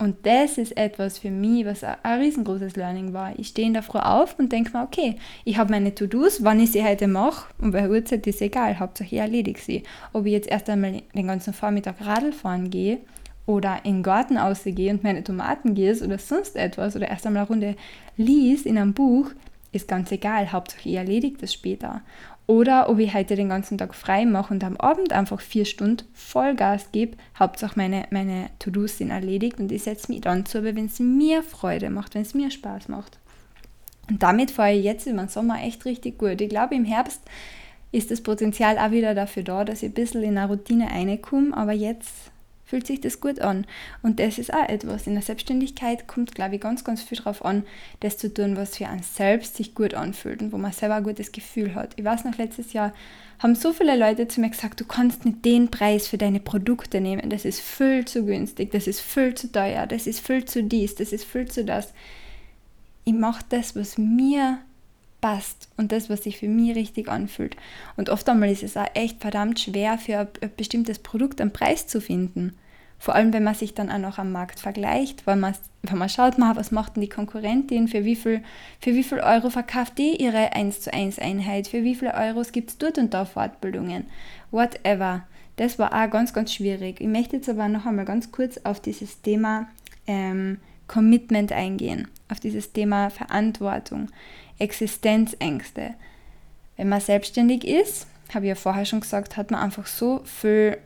Und 0.00 0.26
das 0.26 0.58
ist 0.58 0.76
etwas 0.76 1.18
für 1.18 1.30
mich, 1.30 1.66
was 1.66 1.82
ein, 1.82 2.20
riesengroßes 2.20 2.76
Learning 2.76 3.12
war. 3.12 3.36
Ich 3.36 3.48
stehe 3.48 3.66
in 3.66 3.74
der 3.74 3.82
Früh 3.82 3.98
auf 3.98 4.38
und 4.38 4.52
denke 4.52 4.76
mir, 4.76 4.84
okay, 4.84 5.16
ich 5.44 5.58
habe 5.58 5.72
meine 5.72 5.92
To-Dos, 5.92 6.44
wann 6.44 6.60
ich 6.60 6.70
sie 6.70 6.84
heute 6.84 7.08
mache 7.08 7.52
und 7.60 7.72
bei 7.72 7.90
Uhrzeit 7.90 8.24
ist 8.28 8.40
egal, 8.40 8.78
Hauptsache 8.78 9.08
ich 9.16 9.20
erledige 9.20 9.60
sie. 9.60 9.82
Ob 10.12 10.24
ich 10.24 10.32
jetzt 10.32 10.48
erst 10.48 10.70
einmal 10.70 11.02
den 11.14 11.26
ganzen 11.26 11.52
Vormittag 11.52 11.96
Radl 12.00 12.32
fahren 12.32 12.70
gehe 12.70 12.98
oder 13.44 13.80
in 13.82 13.96
den 13.96 14.02
Garten 14.04 14.38
ausgehe 14.38 14.92
und 14.92 15.02
meine 15.02 15.24
Tomaten 15.24 15.74
gieße 15.74 16.04
oder 16.04 16.18
sonst 16.18 16.54
etwas 16.54 16.94
oder 16.94 17.08
erst 17.08 17.26
einmal 17.26 17.42
eine 17.42 17.48
Runde 17.48 17.76
lies 18.16 18.66
in 18.66 18.78
einem 18.78 18.94
Buch, 18.94 19.32
ist 19.72 19.88
ganz 19.88 20.12
egal, 20.12 20.52
Hauptsache 20.52 20.88
ich 20.88 20.94
erledige 20.94 21.38
das 21.38 21.52
später. 21.52 22.02
Oder 22.48 22.88
ob 22.88 22.98
ich 22.98 23.12
heute 23.12 23.36
den 23.36 23.50
ganzen 23.50 23.76
Tag 23.76 23.94
frei 23.94 24.24
mache 24.24 24.54
und 24.54 24.64
am 24.64 24.78
Abend 24.78 25.12
einfach 25.12 25.38
vier 25.38 25.66
Stunden 25.66 26.06
Vollgas 26.14 26.90
gebe. 26.92 27.18
Hauptsache 27.38 27.74
meine, 27.76 28.06
meine 28.10 28.48
To-Dos 28.58 28.96
sind 28.96 29.10
erledigt 29.10 29.60
und 29.60 29.70
ich 29.70 29.82
setze 29.82 30.10
mich 30.10 30.22
dann 30.22 30.46
zu, 30.46 30.64
wenn 30.64 30.86
es 30.86 30.98
mir 30.98 31.42
Freude 31.42 31.90
macht, 31.90 32.14
wenn 32.14 32.22
es 32.22 32.32
mir 32.32 32.50
Spaß 32.50 32.88
macht. 32.88 33.18
Und 34.08 34.22
damit 34.22 34.50
fahre 34.50 34.72
ich 34.72 34.82
jetzt 34.82 35.06
über 35.06 35.18
den 35.18 35.28
Sommer 35.28 35.62
echt 35.62 35.84
richtig 35.84 36.16
gut. 36.16 36.40
Ich 36.40 36.48
glaube, 36.48 36.74
im 36.74 36.86
Herbst 36.86 37.20
ist 37.92 38.10
das 38.10 38.22
Potenzial 38.22 38.78
auch 38.78 38.92
wieder 38.92 39.14
dafür 39.14 39.42
da, 39.42 39.64
dass 39.66 39.82
ich 39.82 39.90
ein 39.90 39.94
bisschen 39.94 40.22
in 40.22 40.38
eine 40.38 40.48
Routine 40.48 40.90
reinkomme, 40.90 41.54
aber 41.54 41.72
jetzt 41.72 42.30
fühlt 42.68 42.86
sich 42.86 43.00
das 43.00 43.20
gut 43.20 43.40
an. 43.40 43.66
Und 44.02 44.20
das 44.20 44.38
ist 44.38 44.52
auch 44.52 44.68
etwas. 44.68 45.06
In 45.06 45.14
der 45.14 45.22
Selbstständigkeit 45.22 46.06
kommt, 46.06 46.34
glaube 46.34 46.56
ich, 46.56 46.60
ganz, 46.60 46.84
ganz 46.84 47.02
viel 47.02 47.16
darauf 47.16 47.42
an, 47.42 47.64
das 48.00 48.18
zu 48.18 48.32
tun, 48.32 48.56
was 48.56 48.76
für 48.76 48.86
einen 48.86 49.02
selbst 49.02 49.56
sich 49.56 49.74
gut 49.74 49.94
anfühlt 49.94 50.42
und 50.42 50.52
wo 50.52 50.58
man 50.58 50.72
selber 50.72 50.96
ein 50.96 51.04
gutes 51.04 51.32
Gefühl 51.32 51.74
hat. 51.74 51.92
Ich 51.96 52.04
weiß 52.04 52.24
noch, 52.24 52.36
letztes 52.36 52.74
Jahr 52.74 52.92
haben 53.38 53.54
so 53.54 53.72
viele 53.72 53.96
Leute 53.96 54.28
zu 54.28 54.40
mir 54.40 54.50
gesagt, 54.50 54.80
du 54.80 54.84
kannst 54.84 55.24
nicht 55.24 55.44
den 55.46 55.70
Preis 55.70 56.08
für 56.08 56.18
deine 56.18 56.40
Produkte 56.40 57.00
nehmen. 57.00 57.30
Das 57.30 57.46
ist 57.46 57.60
viel 57.60 58.04
zu 58.04 58.26
günstig, 58.26 58.70
das 58.70 58.86
ist 58.86 59.00
viel 59.00 59.34
zu 59.34 59.50
teuer, 59.50 59.86
das 59.86 60.06
ist 60.06 60.20
viel 60.20 60.44
zu 60.44 60.62
dies, 60.62 60.94
das 60.94 61.12
ist 61.12 61.24
viel 61.24 61.48
zu 61.48 61.64
das. 61.64 61.94
Ich 63.04 63.14
mache 63.14 63.44
das, 63.48 63.74
was 63.76 63.96
mir 63.96 64.58
passt 65.20 65.68
und 65.76 65.92
das, 65.92 66.08
was 66.10 66.24
sich 66.24 66.38
für 66.38 66.48
mich 66.48 66.76
richtig 66.76 67.08
anfühlt. 67.08 67.56
Und 67.96 68.10
oft 68.10 68.28
einmal 68.28 68.50
ist 68.50 68.62
es 68.62 68.76
auch 68.76 68.88
echt 68.94 69.20
verdammt 69.20 69.60
schwer, 69.60 69.98
für 69.98 70.18
ein 70.18 70.50
bestimmtes 70.56 70.98
Produkt 70.98 71.40
einen 71.40 71.52
Preis 71.52 71.86
zu 71.86 72.00
finden. 72.00 72.54
Vor 73.00 73.14
allem, 73.14 73.32
wenn 73.32 73.44
man 73.44 73.54
sich 73.54 73.74
dann 73.74 73.90
auch 73.90 73.98
noch 73.98 74.18
am 74.18 74.32
Markt 74.32 74.58
vergleicht, 74.58 75.26
weil 75.26 75.36
man, 75.36 75.54
wenn 75.82 75.98
man 75.98 76.08
schaut, 76.08 76.36
mal, 76.36 76.56
was 76.56 76.72
macht 76.72 76.96
denn 76.96 77.02
die 77.02 77.08
Konkurrentin, 77.08 77.86
für 77.86 78.04
wie 78.04 78.16
viel, 78.16 78.42
für 78.80 78.94
wie 78.94 79.04
viel 79.04 79.20
Euro 79.20 79.50
verkauft 79.50 79.98
die 79.98 80.20
ihre 80.20 80.52
1 80.52 80.80
zu 80.80 80.92
1 80.92 81.18
Einheit, 81.20 81.68
für 81.68 81.84
wie 81.84 81.94
viele 81.94 82.14
Euros 82.14 82.50
gibt 82.50 82.70
es 82.70 82.78
dort 82.78 82.98
und 82.98 83.14
da 83.14 83.24
Fortbildungen, 83.24 84.06
whatever. 84.50 85.22
Das 85.56 85.78
war 85.78 85.92
auch 85.92 86.10
ganz, 86.10 86.32
ganz 86.32 86.52
schwierig. 86.52 87.00
Ich 87.00 87.06
möchte 87.06 87.36
jetzt 87.36 87.48
aber 87.48 87.68
noch 87.68 87.86
einmal 87.86 88.04
ganz 88.04 88.32
kurz 88.32 88.58
auf 88.64 88.80
dieses 88.80 89.22
Thema 89.22 89.68
ähm, 90.08 90.58
Commitment 90.88 91.52
eingehen, 91.52 92.08
auf 92.28 92.40
dieses 92.40 92.72
Thema 92.72 93.10
Verantwortung. 93.10 94.08
Existenzängste. 94.58 95.94
Wenn 96.76 96.88
man 96.88 97.00
selbstständig 97.00 97.64
ist, 97.64 98.06
habe 98.34 98.46
ich 98.46 98.50
ja 98.50 98.54
vorher 98.54 98.84
schon 98.84 99.00
gesagt, 99.00 99.36
hat 99.36 99.50
man 99.50 99.60
einfach 99.60 99.86
so 99.86 100.20
viel, 100.24 100.78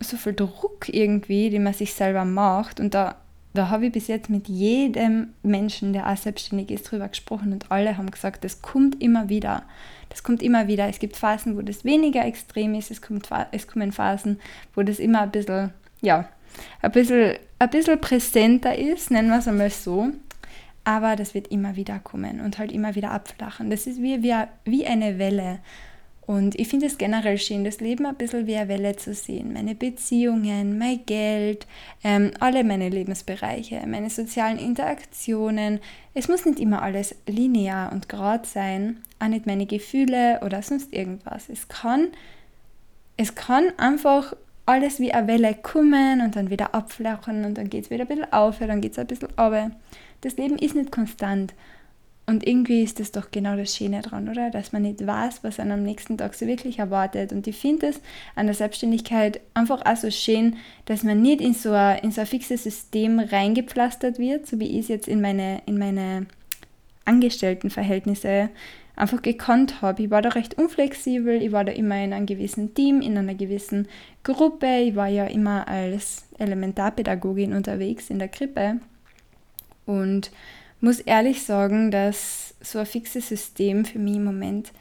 so 0.00 0.16
viel 0.16 0.34
Druck 0.34 0.88
irgendwie, 0.88 1.50
den 1.50 1.62
man 1.64 1.74
sich 1.74 1.94
selber 1.94 2.24
macht. 2.24 2.80
Und 2.80 2.94
da, 2.94 3.16
da 3.54 3.68
habe 3.68 3.86
ich 3.86 3.92
bis 3.92 4.06
jetzt 4.06 4.30
mit 4.30 4.48
jedem 4.48 5.34
Menschen, 5.42 5.92
der 5.92 6.08
auch 6.08 6.16
selbstständig 6.16 6.70
ist, 6.70 6.90
drüber 6.90 7.08
gesprochen 7.08 7.52
und 7.52 7.70
alle 7.70 7.96
haben 7.96 8.10
gesagt, 8.10 8.44
das 8.44 8.62
kommt 8.62 9.02
immer 9.02 9.28
wieder. 9.28 9.64
Das 10.08 10.22
kommt 10.22 10.42
immer 10.42 10.68
wieder. 10.68 10.88
Es 10.88 10.98
gibt 10.98 11.16
Phasen, 11.16 11.56
wo 11.56 11.62
das 11.62 11.84
weniger 11.84 12.24
extrem 12.24 12.74
ist, 12.74 12.90
es, 12.90 13.02
kommt, 13.02 13.28
es 13.52 13.66
kommen 13.66 13.92
Phasen, 13.92 14.40
wo 14.74 14.82
das 14.82 14.98
immer 14.98 15.22
ein 15.22 15.30
bisschen, 15.30 15.72
ja, 16.00 16.28
ein 16.82 16.92
bisschen, 16.92 17.36
ein 17.58 17.70
bisschen 17.70 18.00
präsenter 18.00 18.76
ist, 18.76 19.10
nennen 19.10 19.28
wir 19.28 19.38
es 19.38 19.48
einmal 19.48 19.70
so 19.70 20.12
aber 20.88 21.16
das 21.16 21.34
wird 21.34 21.48
immer 21.48 21.76
wieder 21.76 21.98
kommen 21.98 22.40
und 22.40 22.56
halt 22.56 22.72
immer 22.72 22.94
wieder 22.94 23.10
abflachen. 23.10 23.68
Das 23.68 23.86
ist 23.86 24.00
wie, 24.00 24.22
wie, 24.22 24.34
wie 24.64 24.86
eine 24.86 25.18
Welle. 25.18 25.58
Und 26.22 26.58
ich 26.58 26.68
finde 26.68 26.86
es 26.86 26.96
generell 26.96 27.36
schön, 27.36 27.62
das 27.62 27.80
Leben 27.80 28.06
ein 28.06 28.14
bisschen 28.14 28.46
wie 28.46 28.56
eine 28.56 28.68
Welle 28.68 28.96
zu 28.96 29.12
sehen. 29.12 29.52
Meine 29.52 29.74
Beziehungen, 29.74 30.78
mein 30.78 31.04
Geld, 31.04 31.66
ähm, 32.02 32.30
alle 32.40 32.64
meine 32.64 32.88
Lebensbereiche, 32.88 33.82
meine 33.86 34.08
sozialen 34.08 34.58
Interaktionen. 34.58 35.80
Es 36.14 36.28
muss 36.28 36.46
nicht 36.46 36.58
immer 36.58 36.80
alles 36.80 37.14
linear 37.26 37.92
und 37.92 38.08
gerade 38.08 38.48
sein, 38.48 39.02
auch 39.18 39.28
nicht 39.28 39.44
meine 39.44 39.66
Gefühle 39.66 40.40
oder 40.42 40.62
sonst 40.62 40.94
irgendwas. 40.94 41.50
Es 41.50 41.68
kann, 41.68 42.08
es 43.18 43.34
kann 43.34 43.64
einfach 43.76 44.34
alles 44.68 45.00
wie 45.00 45.12
eine 45.12 45.26
Welle 45.26 45.54
kommen 45.54 46.20
und 46.20 46.36
dann 46.36 46.50
wieder 46.50 46.74
abflachen 46.74 47.44
und 47.44 47.56
dann 47.56 47.70
geht 47.70 47.84
es 47.84 47.90
wieder 47.90 48.04
ein 48.04 48.08
bisschen 48.08 48.32
auf, 48.32 48.58
dann 48.58 48.80
geht 48.80 48.92
es 48.92 48.98
ein 48.98 49.06
bisschen 49.06 49.28
runter 49.38 49.70
das 50.20 50.36
Leben 50.36 50.56
ist 50.56 50.74
nicht 50.74 50.92
konstant. 50.92 51.54
Und 52.26 52.46
irgendwie 52.46 52.82
ist 52.82 53.00
das 53.00 53.10
doch 53.10 53.30
genau 53.30 53.56
das 53.56 53.74
Schöne 53.74 54.02
dran, 54.02 54.28
oder? 54.28 54.50
Dass 54.50 54.72
man 54.72 54.82
nicht 54.82 55.06
weiß, 55.06 55.42
was 55.44 55.58
einen 55.58 55.72
am 55.72 55.82
nächsten 55.82 56.18
Tag 56.18 56.34
so 56.34 56.46
wirklich 56.46 56.78
erwartet. 56.78 57.32
Und 57.32 57.46
ich 57.46 57.56
finde 57.56 57.86
es 57.86 58.00
an 58.34 58.46
der 58.46 58.54
Selbstständigkeit 58.54 59.40
einfach 59.54 59.86
auch 59.86 59.96
so 59.96 60.10
schön, 60.10 60.56
dass 60.84 61.04
man 61.04 61.22
nicht 61.22 61.40
in 61.40 61.54
so 61.54 61.72
ein, 61.72 62.00
in 62.00 62.10
so 62.10 62.26
fixes 62.26 62.64
System 62.64 63.18
reingepflastert 63.18 64.18
wird, 64.18 64.46
so 64.46 64.60
wie 64.60 64.78
ich 64.78 64.80
es 64.80 64.88
jetzt 64.88 65.08
in 65.08 65.22
meine, 65.22 65.62
in 65.64 65.78
meine 65.78 66.26
Angestelltenverhältnisse 67.06 68.50
einfach 68.98 69.22
gekannt 69.22 69.80
habe. 69.80 70.02
Ich 70.02 70.10
war 70.10 70.22
da 70.22 70.30
recht 70.30 70.58
unflexibel, 70.58 71.40
ich 71.42 71.52
war 71.52 71.64
da 71.64 71.72
immer 71.72 72.02
in 72.02 72.12
einem 72.12 72.26
gewissen 72.26 72.74
Team, 72.74 73.00
in 73.00 73.16
einer 73.16 73.34
gewissen 73.34 73.88
Gruppe. 74.22 74.80
Ich 74.80 74.96
war 74.96 75.08
ja 75.08 75.24
immer 75.26 75.68
als 75.68 76.26
Elementarpädagogin 76.38 77.52
unterwegs 77.52 78.10
in 78.10 78.18
der 78.18 78.28
Krippe 78.28 78.80
und 79.86 80.30
muss 80.80 81.00
ehrlich 81.00 81.42
sagen, 81.42 81.90
dass 81.90 82.54
so 82.60 82.78
ein 82.78 82.86
fixes 82.86 83.28
System 83.28 83.84
für 83.84 83.98
mich 83.98 84.16
im 84.16 84.24
Moment 84.24 84.72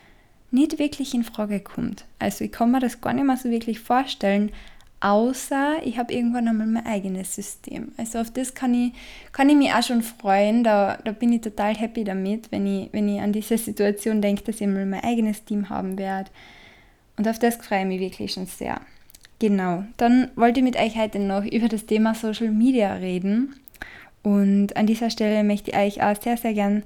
nicht 0.51 0.79
wirklich 0.79 1.13
in 1.13 1.23
Frage 1.23 1.59
kommt. 1.59 2.05
Also 2.19 2.43
ich 2.43 2.51
kann 2.51 2.71
mir 2.71 2.79
das 2.79 3.01
gar 3.01 3.13
nicht 3.13 3.25
mehr 3.25 3.37
so 3.37 3.49
wirklich 3.49 3.79
vorstellen, 3.79 4.51
außer 4.99 5.77
ich 5.83 5.97
habe 5.97 6.13
irgendwann 6.13 6.47
einmal 6.47 6.67
mein 6.67 6.85
eigenes 6.85 7.35
System. 7.35 7.91
Also 7.97 8.19
auf 8.19 8.31
das 8.31 8.53
kann 8.53 8.73
ich, 8.73 8.93
kann 9.31 9.49
ich 9.49 9.55
mich 9.55 9.71
auch 9.73 9.83
schon 9.83 10.01
freuen. 10.01 10.63
Da, 10.63 10.97
da 11.03 11.11
bin 11.11 11.33
ich 11.33 11.41
total 11.41 11.75
happy 11.75 12.03
damit, 12.03 12.51
wenn 12.51 12.65
ich, 12.65 12.89
wenn 12.93 13.07
ich 13.07 13.21
an 13.21 13.33
diese 13.33 13.57
Situation 13.57 14.21
denke, 14.21 14.43
dass 14.43 14.61
ich 14.61 14.67
mal 14.67 14.85
mein 14.85 15.03
eigenes 15.03 15.43
Team 15.43 15.69
haben 15.69 15.97
werde. 15.97 16.31
Und 17.17 17.27
auf 17.27 17.39
das 17.39 17.57
freue 17.57 17.81
ich 17.81 17.87
mich 17.87 17.99
wirklich 17.99 18.33
schon 18.33 18.45
sehr. 18.45 18.81
Genau, 19.39 19.83
dann 19.97 20.31
wollte 20.35 20.59
ich 20.59 20.63
mit 20.63 20.77
euch 20.77 20.97
heute 20.97 21.19
noch 21.19 21.43
über 21.51 21.67
das 21.67 21.85
Thema 21.85 22.15
Social 22.15 22.49
Media 22.49 22.93
reden. 22.93 23.55
Und 24.23 24.75
an 24.75 24.87
dieser 24.87 25.09
Stelle 25.09 25.43
möchte 25.43 25.71
ich 25.71 25.77
euch 25.77 26.03
auch 26.03 26.19
sehr, 26.21 26.37
sehr 26.37 26.53
gern 26.53 26.83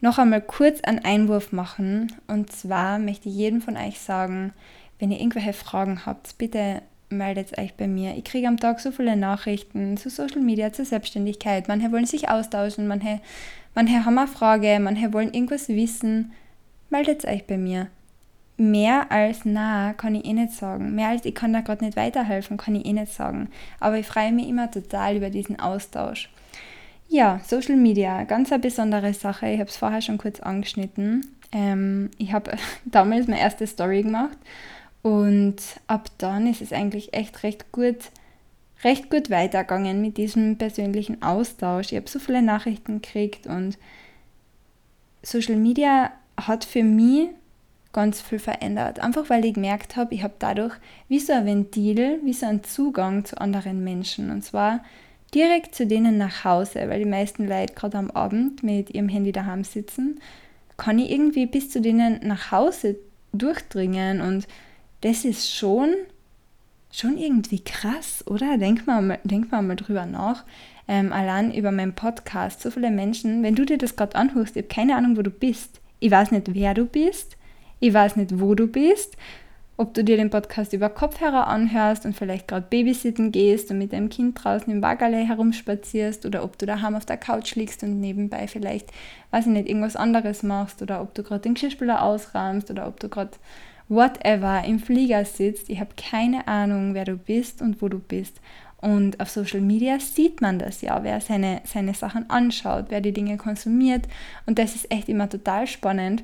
noch 0.00 0.18
einmal 0.18 0.42
kurz 0.42 0.82
einen 0.82 0.98
Einwurf 0.98 1.50
machen. 1.50 2.12
Und 2.26 2.52
zwar 2.52 2.98
möchte 2.98 3.28
ich 3.28 3.34
jedem 3.34 3.62
von 3.62 3.76
euch 3.76 3.98
sagen, 4.00 4.52
wenn 4.98 5.10
ihr 5.10 5.18
irgendwelche 5.18 5.54
Fragen 5.54 6.04
habt, 6.04 6.36
bitte 6.38 6.82
meldet 7.16 7.58
euch 7.58 7.74
bei 7.74 7.86
mir. 7.86 8.14
Ich 8.16 8.24
kriege 8.24 8.48
am 8.48 8.58
Tag 8.58 8.80
so 8.80 8.90
viele 8.90 9.16
Nachrichten 9.16 9.96
zu 9.96 10.10
Social 10.10 10.40
Media, 10.40 10.72
zur 10.72 10.84
Selbstständigkeit. 10.84 11.68
Manche 11.68 11.90
wollen 11.92 12.06
sich 12.06 12.28
austauschen, 12.28 12.86
manche, 12.86 13.20
manche 13.74 14.04
haben 14.04 14.18
eine 14.18 14.28
Frage, 14.28 14.78
manche 14.80 15.12
wollen 15.12 15.32
irgendwas 15.32 15.68
wissen. 15.68 16.32
Meldet 16.90 17.24
euch 17.24 17.46
bei 17.46 17.56
mir. 17.56 17.88
Mehr 18.56 19.10
als 19.10 19.40
na 19.44 19.94
kann 19.94 20.14
ich 20.14 20.24
eh 20.24 20.32
nicht 20.32 20.52
sagen. 20.52 20.94
Mehr 20.94 21.08
als 21.08 21.24
ich 21.24 21.34
kann 21.34 21.52
da 21.52 21.60
gerade 21.60 21.84
nicht 21.84 21.96
weiterhelfen, 21.96 22.56
kann 22.56 22.76
ich 22.76 22.86
eh 22.86 22.92
nicht 22.92 23.12
sagen. 23.12 23.48
Aber 23.80 23.98
ich 23.98 24.06
freue 24.06 24.32
mich 24.32 24.48
immer 24.48 24.70
total 24.70 25.16
über 25.16 25.30
diesen 25.30 25.58
Austausch. 25.58 26.30
Ja, 27.08 27.40
Social 27.44 27.76
Media, 27.76 28.24
ganz 28.24 28.52
eine 28.52 28.60
besondere 28.60 29.12
Sache. 29.12 29.48
Ich 29.48 29.60
habe 29.60 29.70
es 29.70 29.76
vorher 29.76 30.02
schon 30.02 30.18
kurz 30.18 30.40
angeschnitten. 30.40 31.26
Ähm, 31.52 32.10
ich 32.18 32.32
habe 32.32 32.52
damals 32.84 33.26
meine 33.26 33.40
erste 33.40 33.66
Story 33.66 34.02
gemacht 34.02 34.38
und 35.04 35.56
ab 35.86 36.08
dann 36.16 36.46
ist 36.46 36.62
es 36.62 36.72
eigentlich 36.72 37.12
echt 37.12 37.42
recht 37.42 37.72
gut, 37.72 38.10
recht 38.84 39.10
gut 39.10 39.28
weitergegangen 39.28 40.00
mit 40.00 40.16
diesem 40.16 40.56
persönlichen 40.56 41.20
Austausch. 41.22 41.92
Ich 41.92 41.96
habe 41.96 42.08
so 42.08 42.18
viele 42.18 42.40
Nachrichten 42.40 43.02
gekriegt 43.02 43.46
und 43.46 43.76
Social 45.22 45.56
Media 45.56 46.10
hat 46.38 46.64
für 46.64 46.82
mich 46.82 47.28
ganz 47.92 48.22
viel 48.22 48.38
verändert. 48.38 48.98
Einfach 48.98 49.28
weil 49.28 49.44
ich 49.44 49.52
gemerkt 49.52 49.96
habe, 49.96 50.14
ich 50.14 50.22
habe 50.22 50.36
dadurch 50.38 50.72
wie 51.08 51.18
so 51.18 51.34
ein 51.34 51.44
Ventil, 51.44 52.20
wie 52.24 52.32
so 52.32 52.46
einen 52.46 52.64
Zugang 52.64 53.26
zu 53.26 53.38
anderen 53.38 53.84
Menschen. 53.84 54.30
Und 54.30 54.42
zwar 54.42 54.82
direkt 55.34 55.74
zu 55.74 55.86
denen 55.86 56.16
nach 56.16 56.44
Hause, 56.44 56.88
weil 56.88 57.00
die 57.00 57.10
meisten 57.10 57.46
Leute 57.46 57.74
gerade 57.74 57.98
am 57.98 58.10
Abend 58.10 58.62
mit 58.62 58.88
ihrem 58.88 59.10
Handy 59.10 59.32
daheim 59.32 59.64
sitzen, 59.64 60.18
kann 60.78 60.98
ich 60.98 61.10
irgendwie 61.10 61.44
bis 61.44 61.68
zu 61.68 61.82
denen 61.82 62.26
nach 62.26 62.52
Hause 62.52 62.96
durchdringen. 63.34 64.22
Und 64.22 64.48
das 65.04 65.26
ist 65.26 65.54
schon, 65.54 65.94
schon 66.90 67.18
irgendwie 67.18 67.62
krass, 67.62 68.24
oder? 68.26 68.56
Denk 68.56 68.86
mal, 68.86 69.18
denk 69.22 69.52
mal, 69.52 69.60
mal 69.60 69.76
drüber 69.76 70.06
nach. 70.06 70.44
Ähm, 70.88 71.12
allein 71.12 71.52
über 71.52 71.72
meinen 71.72 71.94
Podcast, 71.94 72.62
so 72.62 72.70
viele 72.70 72.90
Menschen, 72.90 73.42
wenn 73.42 73.54
du 73.54 73.66
dir 73.66 73.76
das 73.76 73.96
gerade 73.96 74.16
anhörst, 74.16 74.56
ich 74.56 74.62
habe 74.62 74.74
keine 74.74 74.96
Ahnung, 74.96 75.18
wo 75.18 75.22
du 75.22 75.30
bist. 75.30 75.80
Ich 76.00 76.10
weiß 76.10 76.30
nicht, 76.30 76.54
wer 76.54 76.72
du 76.72 76.86
bist. 76.86 77.36
Ich 77.80 77.92
weiß 77.92 78.16
nicht, 78.16 78.40
wo 78.40 78.54
du 78.54 78.66
bist. 78.66 79.18
Ob 79.76 79.92
du 79.92 80.04
dir 80.04 80.16
den 80.16 80.30
Podcast 80.30 80.72
über 80.72 80.88
Kopfhörer 80.88 81.48
anhörst 81.48 82.06
und 82.06 82.16
vielleicht 82.16 82.48
gerade 82.48 82.66
babysitten 82.70 83.30
gehst 83.30 83.70
und 83.70 83.78
mit 83.78 83.92
deinem 83.92 84.08
Kind 84.08 84.42
draußen 84.42 84.72
im 84.72 84.80
Wagale 84.80 85.16
herumspazierst 85.16 86.24
oder 86.24 86.44
ob 86.44 86.56
du 86.56 86.64
daheim 86.64 86.94
auf 86.94 87.04
der 87.04 87.16
Couch 87.18 87.56
liegst 87.56 87.82
und 87.82 88.00
nebenbei 88.00 88.46
vielleicht, 88.46 88.90
weiß 89.32 89.46
ich 89.46 89.52
nicht, 89.52 89.68
irgendwas 89.68 89.96
anderes 89.96 90.42
machst 90.44 90.80
oder 90.80 91.02
ob 91.02 91.12
du 91.12 91.24
gerade 91.24 91.42
den 91.42 91.54
Geschirrspüler 91.54 92.02
ausrahmst 92.02 92.70
oder 92.70 92.86
ob 92.86 93.00
du 93.00 93.08
gerade 93.10 93.32
whatever 93.88 94.64
im 94.64 94.78
Flieger 94.78 95.24
sitzt. 95.24 95.68
Ich 95.68 95.80
habe 95.80 95.90
keine 95.96 96.48
Ahnung, 96.48 96.94
wer 96.94 97.04
du 97.04 97.16
bist 97.16 97.62
und 97.62 97.80
wo 97.82 97.88
du 97.88 97.98
bist. 97.98 98.40
Und 98.78 99.20
auf 99.20 99.30
Social 99.30 99.60
Media 99.60 99.98
sieht 99.98 100.40
man 100.40 100.58
das 100.58 100.82
ja, 100.82 101.02
wer 101.02 101.20
seine, 101.20 101.62
seine 101.64 101.94
Sachen 101.94 102.28
anschaut, 102.28 102.86
wer 102.88 103.00
die 103.00 103.12
Dinge 103.12 103.38
konsumiert. 103.38 104.06
Und 104.46 104.58
das 104.58 104.74
ist 104.74 104.90
echt 104.90 105.08
immer 105.08 105.28
total 105.28 105.66
spannend 105.66 106.22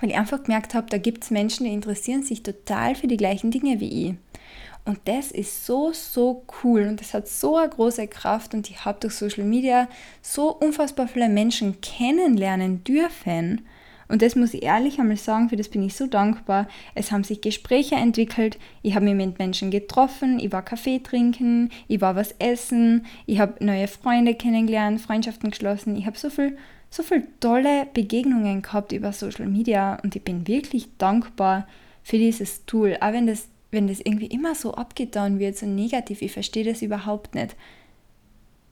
weil 0.00 0.10
ich 0.10 0.16
einfach 0.16 0.42
gemerkt 0.42 0.74
habe, 0.74 0.88
da 0.90 0.98
gibt 0.98 1.24
es 1.24 1.30
Menschen, 1.30 1.64
die 1.64 1.72
interessieren 1.72 2.22
sich 2.22 2.42
total 2.42 2.94
für 2.94 3.06
die 3.06 3.16
gleichen 3.16 3.50
Dinge 3.50 3.80
wie 3.80 4.08
ich. 4.08 4.14
Und 4.84 5.00
das 5.06 5.32
ist 5.32 5.66
so, 5.66 5.92
so 5.92 6.44
cool 6.62 6.82
und 6.82 7.00
das 7.00 7.12
hat 7.12 7.26
so 7.26 7.56
eine 7.56 7.68
große 7.68 8.06
Kraft 8.06 8.54
und 8.54 8.70
ich 8.70 8.84
habe 8.84 9.00
durch 9.00 9.14
Social 9.14 9.42
Media 9.42 9.88
so 10.22 10.52
unfassbar 10.52 11.08
viele 11.08 11.28
Menschen 11.28 11.80
kennenlernen 11.80 12.84
dürfen. 12.84 13.66
Und 14.08 14.22
das 14.22 14.36
muss 14.36 14.54
ich 14.54 14.62
ehrlich 14.62 14.98
einmal 14.98 15.16
sagen, 15.16 15.48
für 15.48 15.56
das 15.56 15.68
bin 15.68 15.82
ich 15.82 15.94
so 15.94 16.06
dankbar. 16.06 16.68
Es 16.94 17.10
haben 17.10 17.24
sich 17.24 17.40
Gespräche 17.40 17.96
entwickelt, 17.96 18.58
ich 18.82 18.94
habe 18.94 19.04
mich 19.04 19.14
mit 19.14 19.38
Menschen 19.38 19.70
getroffen, 19.70 20.38
ich 20.38 20.52
war 20.52 20.62
Kaffee 20.62 21.00
trinken, 21.00 21.70
ich 21.88 22.00
war 22.00 22.14
was 22.16 22.34
essen, 22.38 23.06
ich 23.26 23.40
habe 23.40 23.64
neue 23.64 23.88
Freunde 23.88 24.34
kennengelernt, 24.34 25.00
Freundschaften 25.00 25.50
geschlossen, 25.50 25.96
ich 25.96 26.06
habe 26.06 26.18
so 26.18 26.30
viel 26.30 26.56
so 26.88 27.02
viele 27.02 27.26
tolle 27.40 27.86
Begegnungen 27.92 28.62
gehabt 28.62 28.92
über 28.92 29.12
Social 29.12 29.46
Media 29.46 29.98
und 30.02 30.16
ich 30.16 30.22
bin 30.22 30.46
wirklich 30.46 30.88
dankbar 30.98 31.66
für 32.02 32.18
dieses 32.18 32.64
Tool. 32.66 32.96
Auch 33.00 33.12
wenn 33.12 33.26
das, 33.26 33.48
wenn 33.70 33.88
das 33.88 34.00
irgendwie 34.00 34.26
immer 34.26 34.54
so 34.54 34.74
abgetan 34.74 35.38
wird, 35.38 35.56
so 35.56 35.66
negativ, 35.66 36.22
ich 36.22 36.32
verstehe 36.32 36.64
das 36.64 36.82
überhaupt 36.82 37.34
nicht. 37.34 37.56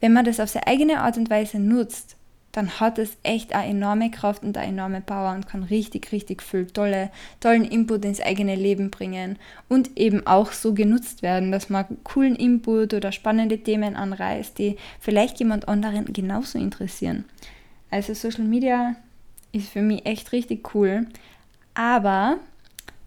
Wenn 0.00 0.12
man 0.12 0.24
das 0.24 0.40
auf 0.40 0.48
seine 0.48 0.66
eigene 0.66 1.00
Art 1.00 1.16
und 1.16 1.30
Weise 1.30 1.58
nutzt, 1.58 2.16
dann 2.54 2.78
hat 2.78 2.98
es 2.98 3.16
echt 3.24 3.52
eine 3.52 3.68
enorme 3.68 4.12
Kraft 4.12 4.44
und 4.44 4.56
eine 4.56 4.68
enorme 4.68 5.00
Power 5.00 5.34
und 5.34 5.48
kann 5.48 5.64
richtig, 5.64 6.12
richtig 6.12 6.40
viel 6.40 6.66
tolle, 6.66 7.10
tollen 7.40 7.64
Input 7.64 8.04
ins 8.04 8.20
eigene 8.20 8.54
Leben 8.54 8.90
bringen 8.90 9.38
und 9.68 9.98
eben 9.98 10.24
auch 10.24 10.52
so 10.52 10.72
genutzt 10.72 11.22
werden, 11.22 11.50
dass 11.50 11.68
man 11.68 11.84
coolen 12.04 12.36
Input 12.36 12.94
oder 12.94 13.10
spannende 13.10 13.58
Themen 13.58 13.96
anreißt, 13.96 14.56
die 14.56 14.76
vielleicht 15.00 15.40
jemand 15.40 15.66
anderen 15.66 16.12
genauso 16.12 16.56
interessieren. 16.58 17.24
Also 17.90 18.14
Social 18.14 18.44
Media 18.44 18.94
ist 19.50 19.68
für 19.68 19.82
mich 19.82 20.06
echt 20.06 20.30
richtig 20.30 20.74
cool. 20.74 21.06
Aber 21.74 22.38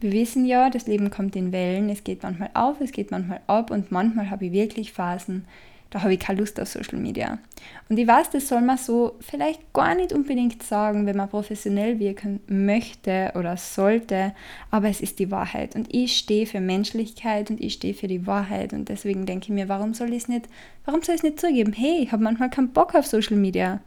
wir 0.01 0.11
wissen 0.11 0.45
ja, 0.45 0.69
das 0.69 0.87
Leben 0.87 1.09
kommt 1.09 1.37
in 1.37 1.53
Wellen. 1.53 1.89
Es 1.89 2.03
geht 2.03 2.23
manchmal 2.23 2.49
auf, 2.53 2.81
es 2.81 2.91
geht 2.91 3.11
manchmal 3.11 3.39
ab 3.47 3.71
und 3.71 3.93
manchmal 3.93 4.29
habe 4.29 4.47
ich 4.47 4.51
wirklich 4.51 4.91
Phasen, 4.91 5.45
da 5.89 6.03
habe 6.03 6.13
ich 6.13 6.19
keine 6.19 6.39
Lust 6.39 6.59
auf 6.59 6.67
Social 6.67 6.99
Media. 6.99 7.39
Und 7.89 7.97
ich 7.97 8.07
weiß, 8.07 8.31
das 8.31 8.47
soll 8.47 8.61
man 8.61 8.77
so 8.77 9.15
vielleicht 9.19 9.73
gar 9.73 9.95
nicht 9.95 10.13
unbedingt 10.13 10.61
sagen, 10.63 11.05
wenn 11.05 11.17
man 11.17 11.29
professionell 11.29 11.99
wirken 11.99 12.41
möchte 12.47 13.31
oder 13.35 13.57
sollte, 13.57 14.33
aber 14.71 14.89
es 14.89 15.01
ist 15.01 15.19
die 15.19 15.31
Wahrheit. 15.31 15.75
Und 15.75 15.93
ich 15.93 16.17
stehe 16.17 16.45
für 16.45 16.59
Menschlichkeit 16.59 17.49
und 17.49 17.61
ich 17.61 17.73
stehe 17.73 17.93
für 17.93 18.07
die 18.07 18.27
Wahrheit. 18.27 18.73
Und 18.73 18.89
deswegen 18.89 19.25
denke 19.25 19.45
ich 19.45 19.49
mir, 19.51 19.69
warum 19.69 19.93
soll 19.93 20.09
ich 20.09 20.23
es 20.23 20.27
nicht, 20.27 20.47
warum 20.85 21.01
soll 21.01 21.15
ich 21.15 21.23
nicht 21.23 21.39
zugeben? 21.39 21.73
Hey, 21.73 21.99
ich 22.03 22.11
habe 22.11 22.23
manchmal 22.23 22.49
keinen 22.49 22.73
Bock 22.73 22.95
auf 22.95 23.07
Social 23.07 23.37
Media. 23.37 23.79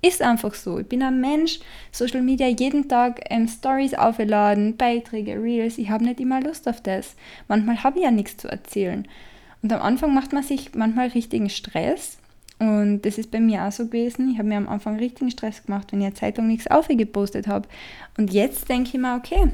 Ist 0.00 0.22
einfach 0.22 0.54
so. 0.54 0.78
Ich 0.78 0.86
bin 0.86 1.02
ein 1.02 1.20
Mensch, 1.20 1.58
Social 1.90 2.22
Media 2.22 2.46
jeden 2.46 2.88
Tag 2.88 3.20
ähm, 3.30 3.48
Stories 3.48 3.94
aufgeladen, 3.94 4.76
Beiträge, 4.76 5.42
Reels. 5.42 5.76
Ich 5.76 5.90
habe 5.90 6.04
nicht 6.04 6.20
immer 6.20 6.40
Lust 6.40 6.68
auf 6.68 6.80
das. 6.80 7.16
Manchmal 7.48 7.82
habe 7.82 7.98
ich 7.98 8.04
ja 8.04 8.12
nichts 8.12 8.36
zu 8.36 8.48
erzählen. 8.48 9.08
Und 9.62 9.72
am 9.72 9.82
Anfang 9.82 10.14
macht 10.14 10.32
man 10.32 10.42
sich 10.42 10.74
manchmal 10.74 11.08
richtigen 11.08 11.50
Stress. 11.50 12.18
Und 12.58 13.02
das 13.02 13.18
ist 13.18 13.30
bei 13.30 13.40
mir 13.40 13.64
auch 13.64 13.72
so 13.72 13.86
gewesen. 13.86 14.30
Ich 14.30 14.38
habe 14.38 14.48
mir 14.48 14.56
am 14.56 14.68
Anfang 14.68 14.96
richtigen 14.96 15.30
Stress 15.30 15.64
gemacht, 15.64 15.92
wenn 15.92 16.00
ich 16.00 16.06
eine 16.06 16.14
Zeitung 16.14 16.46
nichts 16.46 16.66
aufgepostet 16.66 17.46
habe. 17.46 17.68
Und 18.16 18.32
jetzt 18.32 18.68
denke 18.68 18.90
ich 18.94 19.00
mir, 19.00 19.16
okay, 19.16 19.52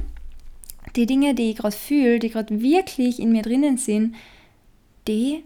die 0.96 1.06
Dinge, 1.06 1.34
die 1.34 1.50
ich 1.50 1.56
gerade 1.56 1.76
fühle, 1.76 2.18
die 2.18 2.30
gerade 2.30 2.60
wirklich 2.60 3.20
in 3.20 3.32
mir 3.32 3.42
drinnen 3.42 3.76
sind, 3.76 4.14
die 5.06 5.44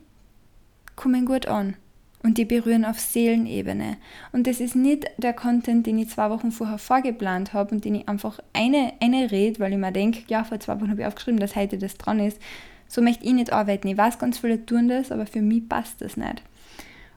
kommen 0.94 1.26
gut 1.26 1.46
an 1.46 1.74
und 2.22 2.38
die 2.38 2.44
berühren 2.44 2.84
auf 2.84 2.98
Seelenebene. 2.98 3.96
Und 4.32 4.46
das 4.46 4.60
ist 4.60 4.76
nicht 4.76 5.06
der 5.18 5.32
Content, 5.32 5.86
den 5.86 5.98
ich 5.98 6.10
zwei 6.10 6.30
Wochen 6.30 6.50
vorher 6.50 6.78
vorgeplant 6.78 7.52
habe 7.52 7.74
und 7.74 7.84
den 7.84 7.94
ich 7.94 8.08
einfach 8.08 8.40
eine, 8.52 8.92
eine 9.00 9.30
rede, 9.30 9.60
weil 9.60 9.72
ich 9.72 9.78
mir 9.78 9.92
denke, 9.92 10.22
ja, 10.28 10.44
vor 10.44 10.60
zwei 10.60 10.80
Wochen 10.80 10.90
habe 10.90 11.02
ich 11.02 11.06
aufgeschrieben, 11.06 11.40
dass 11.40 11.56
heute 11.56 11.78
das 11.78 11.96
dran 11.96 12.20
ist. 12.20 12.40
So 12.88 13.02
möchte 13.02 13.24
ich 13.24 13.32
nicht 13.32 13.52
arbeiten. 13.52 13.88
Ich 13.88 13.96
weiß, 13.96 14.18
ganz 14.18 14.38
viele 14.38 14.64
tun 14.64 14.88
das, 14.88 15.12
aber 15.12 15.26
für 15.26 15.42
mich 15.42 15.68
passt 15.68 16.00
das 16.00 16.16
nicht. 16.16 16.42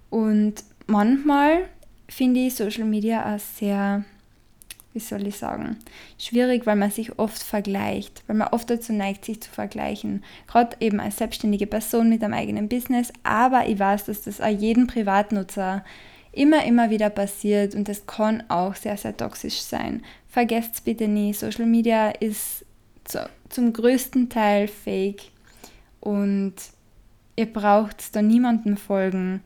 Und 0.10 0.56
manchmal 0.86 1.64
finde 2.08 2.42
ich 2.42 2.56
Social 2.56 2.86
Media 2.86 3.34
auch 3.34 3.40
sehr 3.40 4.04
wie 4.94 5.00
soll 5.00 5.26
ich 5.26 5.38
sagen, 5.38 5.78
schwierig, 6.18 6.66
weil 6.66 6.76
man 6.76 6.92
sich 6.92 7.18
oft 7.18 7.42
vergleicht, 7.42 8.24
weil 8.28 8.36
man 8.36 8.50
oft 8.50 8.70
dazu 8.70 8.92
neigt, 8.92 9.26
sich 9.26 9.42
zu 9.42 9.50
vergleichen. 9.50 10.24
Gerade 10.48 10.76
eben 10.80 11.00
als 11.00 11.18
selbstständige 11.18 11.68
Person 11.68 12.10
mit 12.10 12.24
einem 12.24 12.34
eigenen 12.34 12.68
Business, 12.68 13.12
aber 13.24 13.68
ich 13.68 13.80
weiß, 13.80 14.06
dass 14.06 14.24
das 14.24 14.42
auch 14.42 14.48
jedem 14.48 14.88
Privatnutzer 14.88 15.86
immer, 16.34 16.66
immer 16.66 16.90
wieder 16.90 17.10
passiert 17.10 17.76
und 17.76 17.88
das 17.88 18.06
kann 18.06 18.44
auch 18.50 18.76
sehr, 18.76 18.98
sehr 18.98 19.16
toxisch 19.16 19.62
sein. 19.62 20.04
Vergesst 20.28 20.84
bitte 20.84 21.08
nie, 21.08 21.34
Social 21.34 21.66
Media 21.66 22.10
ist 22.10 22.66
zu, 23.06 23.30
zum 23.50 23.74
größten 23.74 24.30
Teil 24.30 24.68
fake 24.68 25.24
und 26.02 26.56
ihr 27.38 27.46
braucht 27.46 28.16
da 28.16 28.22
niemandem 28.22 28.76
folgen 28.76 29.42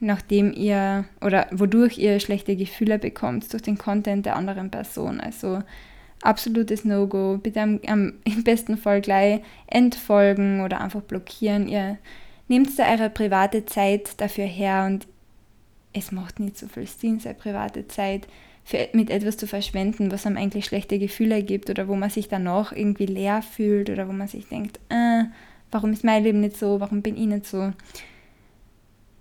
nachdem 0.00 0.52
ihr 0.52 1.04
oder 1.20 1.46
wodurch 1.52 1.98
ihr 1.98 2.18
schlechte 2.20 2.56
Gefühle 2.56 2.98
bekommt 2.98 3.52
durch 3.52 3.62
den 3.62 3.78
Content 3.78 4.26
der 4.26 4.36
anderen 4.36 4.70
Person. 4.70 5.20
Also 5.20 5.62
absolutes 6.22 6.84
No-Go. 6.84 7.38
Bitte 7.38 7.60
am, 7.60 7.80
am, 7.86 8.14
im 8.24 8.42
besten 8.42 8.78
Fall 8.78 9.02
gleich 9.02 9.42
entfolgen 9.66 10.62
oder 10.62 10.80
einfach 10.80 11.02
blockieren. 11.02 11.68
Ihr 11.68 11.98
nehmt 12.48 12.76
da 12.78 12.90
eure 12.90 13.10
private 13.10 13.66
Zeit 13.66 14.20
dafür 14.20 14.46
her 14.46 14.86
und 14.86 15.06
es 15.92 16.12
macht 16.12 16.40
nicht 16.40 16.56
so 16.56 16.66
viel 16.66 16.86
Sinn, 16.86 17.20
seine 17.20 17.34
private 17.34 17.86
Zeit 17.88 18.26
für, 18.64 18.88
mit 18.92 19.10
etwas 19.10 19.36
zu 19.36 19.46
verschwenden, 19.46 20.10
was 20.10 20.24
einem 20.24 20.36
eigentlich 20.36 20.64
schlechte 20.64 20.98
Gefühle 20.98 21.42
gibt 21.42 21.68
oder 21.68 21.88
wo 21.88 21.96
man 21.96 22.10
sich 22.10 22.28
danach 22.28 22.72
irgendwie 22.72 23.06
leer 23.06 23.42
fühlt 23.42 23.90
oder 23.90 24.08
wo 24.08 24.12
man 24.12 24.28
sich 24.28 24.46
denkt, 24.48 24.78
äh, 24.88 25.24
warum 25.70 25.92
ist 25.92 26.04
mein 26.04 26.24
Leben 26.24 26.40
nicht 26.40 26.56
so, 26.56 26.80
warum 26.80 27.02
bin 27.02 27.16
ich 27.16 27.26
nicht 27.26 27.46
so 27.46 27.72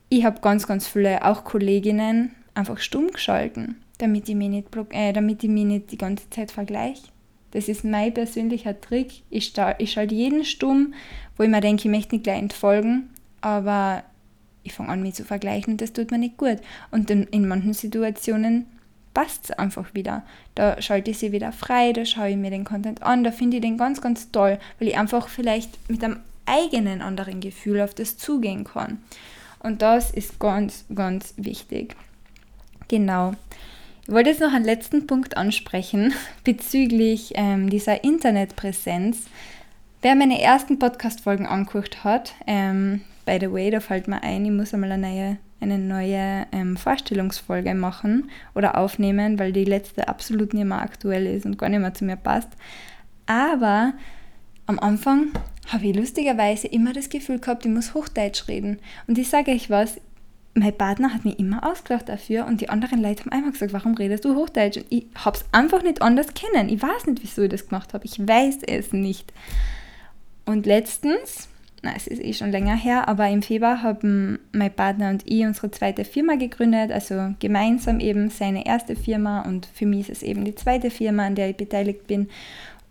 ich 0.09 0.25
habe 0.25 0.41
ganz, 0.41 0.67
ganz 0.67 0.87
viele 0.87 1.23
auch 1.23 1.43
Kolleginnen 1.43 2.35
einfach 2.55 2.79
stumm 2.79 3.11
geschalten, 3.11 3.77
damit 3.99 4.27
ich 4.27 4.35
mich 4.35 4.49
nicht, 4.49 4.67
äh, 4.89 5.13
damit 5.13 5.43
ich 5.43 5.49
mich 5.49 5.65
nicht 5.65 5.91
die 5.91 5.97
ganze 5.97 6.29
Zeit 6.29 6.51
vergleiche. 6.51 7.07
Das 7.51 7.67
ist 7.67 7.83
mein 7.83 8.13
persönlicher 8.13 8.79
Trick. 8.79 9.23
Ich, 9.29 9.53
ich 9.77 9.91
schalte 9.91 10.15
jeden 10.15 10.45
stumm, 10.45 10.93
wo 11.37 11.43
ich 11.43 11.49
mir 11.49 11.61
denke, 11.61 11.87
ich 11.87 11.91
möchte 11.91 12.15
nicht 12.15 12.23
gleich 12.23 12.39
entfolgen, 12.39 13.09
aber 13.41 14.03
ich 14.63 14.73
fange 14.73 14.89
an, 14.89 15.01
mich 15.01 15.15
zu 15.15 15.23
vergleichen 15.23 15.73
und 15.73 15.81
das 15.81 15.93
tut 15.93 16.11
mir 16.11 16.17
nicht 16.17 16.37
gut. 16.37 16.57
Und 16.91 17.09
in, 17.09 17.23
in 17.23 17.47
manchen 17.47 17.73
Situationen 17.73 18.65
passt 19.13 19.45
es 19.45 19.51
einfach 19.51 19.93
wieder. 19.93 20.23
Da 20.53 20.81
schalte 20.81 21.11
ich 21.11 21.17
sie 21.17 21.31
wieder 21.31 21.51
frei, 21.51 21.93
da 21.93 22.05
schaue 22.05 22.29
ich 22.29 22.37
mir 22.37 22.51
den 22.51 22.65
Content 22.65 23.01
an, 23.01 23.23
da 23.23 23.31
finde 23.31 23.57
ich 23.57 23.61
den 23.61 23.77
ganz, 23.77 24.01
ganz 24.01 24.31
toll, 24.31 24.59
weil 24.77 24.87
ich 24.87 24.97
einfach 24.97 25.27
vielleicht 25.27 25.89
mit 25.89 26.03
einem 26.03 26.19
eigenen 26.49 27.01
anderen 27.01 27.39
Gefühl 27.39 27.81
auf 27.81 27.93
das 27.93 28.17
zugehen 28.17 28.63
kann. 28.63 29.01
Und 29.59 29.81
das 29.81 30.11
ist 30.11 30.39
ganz, 30.39 30.85
ganz 30.93 31.33
wichtig. 31.37 31.95
Genau. 32.87 33.33
Ich 34.07 34.13
wollte 34.13 34.31
jetzt 34.31 34.41
noch 34.41 34.53
einen 34.53 34.65
letzten 34.65 35.05
Punkt 35.05 35.37
ansprechen 35.37 36.13
bezüglich 36.43 37.33
ähm, 37.35 37.69
dieser 37.69 38.03
Internetpräsenz. 38.03 39.25
Wer 40.01 40.15
meine 40.15 40.41
ersten 40.41 40.79
Podcast-Folgen 40.79 41.45
angeguckt 41.45 42.03
hat, 42.03 42.33
ähm, 42.47 43.01
by 43.25 43.37
the 43.39 43.51
way, 43.51 43.69
da 43.69 43.81
fällt 43.81 44.07
mir 44.07 44.23
ein, 44.23 44.45
ich 44.45 44.51
muss 44.51 44.73
einmal 44.73 44.93
eine 44.93 45.07
neue, 45.07 45.37
eine 45.59 45.77
neue 45.77 46.47
ähm, 46.53 46.77
Vorstellungsfolge 46.77 47.75
machen 47.75 48.31
oder 48.55 48.77
aufnehmen, 48.77 49.37
weil 49.37 49.51
die 49.51 49.65
letzte 49.65 50.07
absolut 50.07 50.53
nicht 50.53 50.65
mehr 50.65 50.81
aktuell 50.81 51.27
ist 51.27 51.45
und 51.45 51.57
gar 51.57 51.69
nicht 51.69 51.81
mehr 51.81 51.93
zu 51.93 52.05
mir 52.05 52.15
passt. 52.15 52.49
Aber 53.27 53.93
am 54.69 54.77
Anfang 54.77 55.31
habe 55.67 55.87
ich 55.87 55.95
lustigerweise 55.95 56.67
immer 56.67 56.93
das 56.93 57.09
Gefühl 57.09 57.39
gehabt, 57.39 57.65
ich 57.65 57.71
muss 57.71 57.95
Hochdeutsch 57.95 58.47
reden. 58.47 58.77
Und 59.07 59.17
ich 59.17 59.27
sage 59.27 59.51
euch 59.51 59.71
was, 59.71 59.99
mein 60.53 60.77
Partner 60.77 61.11
hat 61.11 61.25
mich 61.25 61.39
immer 61.39 61.67
ausgelacht 61.67 62.07
dafür 62.07 62.45
und 62.45 62.61
die 62.61 62.69
anderen 62.69 63.01
Leute 63.01 63.23
haben 63.23 63.31
einfach 63.31 63.53
gesagt, 63.53 63.73
warum 63.73 63.95
redest 63.95 64.25
du 64.25 64.35
Hochdeutsch? 64.35 64.77
Und 64.77 64.85
ich 64.89 65.07
habe 65.15 65.37
es 65.37 65.45
einfach 65.51 65.81
nicht 65.81 66.03
anders 66.03 66.35
kennen. 66.35 66.69
Ich 66.69 66.81
weiß 66.81 67.07
nicht, 67.07 67.23
wieso 67.23 67.41
ich 67.41 67.49
das 67.49 67.67
gemacht 67.67 67.95
habe. 67.95 68.05
Ich 68.05 68.19
weiß 68.19 68.59
es 68.67 68.93
nicht. 68.93 69.33
Und 70.45 70.67
letztens, 70.67 71.49
na, 71.81 71.93
es 71.95 72.05
ist 72.05 72.21
eh 72.21 72.33
schon 72.33 72.51
länger 72.51 72.75
her, 72.75 73.07
aber 73.07 73.27
im 73.27 73.41
Februar 73.41 73.81
haben 73.81 74.37
mein 74.51 74.73
Partner 74.73 75.09
und 75.09 75.23
ich 75.25 75.45
unsere 75.45 75.71
zweite 75.71 76.05
Firma 76.05 76.35
gegründet, 76.35 76.91
also 76.91 77.33
gemeinsam 77.39 77.99
eben 77.99 78.29
seine 78.29 78.67
erste 78.67 78.95
Firma 78.95 79.41
und 79.41 79.65
für 79.65 79.87
mich 79.87 80.01
ist 80.01 80.17
es 80.17 80.23
eben 80.23 80.45
die 80.45 80.55
zweite 80.55 80.91
Firma, 80.91 81.25
an 81.25 81.33
der 81.33 81.49
ich 81.49 81.57
beteiligt 81.57 82.05
bin. 82.05 82.29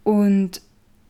Und 0.02 0.60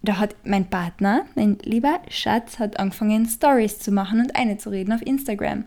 da 0.03 0.19
hat 0.19 0.37
mein 0.45 0.71
Partner, 0.71 1.25
mein 1.35 1.59
lieber 1.63 2.01
Schatz, 2.09 2.59
hat 2.59 2.79
angefangen, 2.79 3.27
Stories 3.27 3.79
zu 3.81 3.91
machen 3.91 4.21
und 4.21 4.37
eine 4.37 4.57
zu 4.59 4.71
reden 4.71 4.93
auf 4.93 5.03
Instagram. 5.03 5.65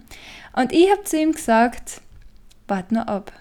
Und 0.54 0.72
ich 0.72 0.90
habe 0.90 1.04
zu 1.04 1.20
ihm 1.20 1.34
gesagt, 1.34 2.02
warte 2.68 2.94
nur 2.94 3.10
ab. 3.10 3.32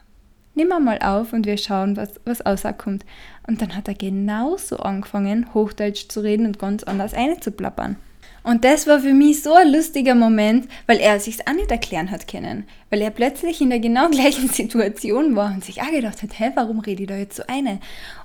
Nimm 0.54 0.68
mal 0.68 0.98
auf 0.98 1.32
und 1.32 1.46
wir 1.46 1.56
schauen, 1.56 1.96
was, 1.96 2.20
was 2.24 2.44
rauskommt. 2.44 3.04
Und 3.46 3.62
dann 3.62 3.76
hat 3.76 3.86
er 3.88 3.94
genauso 3.94 4.78
angefangen, 4.78 5.54
Hochdeutsch 5.54 6.08
zu 6.08 6.20
reden 6.20 6.46
und 6.46 6.58
ganz 6.58 6.82
anders 6.82 7.14
einzuplappern. 7.14 7.96
Und 8.42 8.64
das 8.64 8.86
war 8.86 9.00
für 9.00 9.12
mich 9.12 9.42
so 9.42 9.54
ein 9.54 9.72
lustiger 9.72 10.14
Moment, 10.14 10.68
weil 10.86 10.98
er 10.98 11.20
sich 11.20 11.46
auch 11.46 11.52
nicht 11.52 11.70
erklären 11.70 12.10
hat 12.10 12.26
können. 12.26 12.64
Weil 12.88 13.02
er 13.02 13.10
plötzlich 13.10 13.60
in 13.60 13.70
der 13.70 13.80
genau 13.80 14.08
gleichen 14.10 14.48
Situation 14.48 15.36
war 15.36 15.52
und 15.52 15.64
sich 15.64 15.82
auch 15.82 15.90
gedacht 15.90 16.22
hat, 16.22 16.38
hä, 16.38 16.52
warum 16.54 16.80
rede 16.80 17.02
ich 17.02 17.08
da 17.08 17.16
jetzt 17.16 17.36
so 17.36 17.42
eine? 17.46 17.80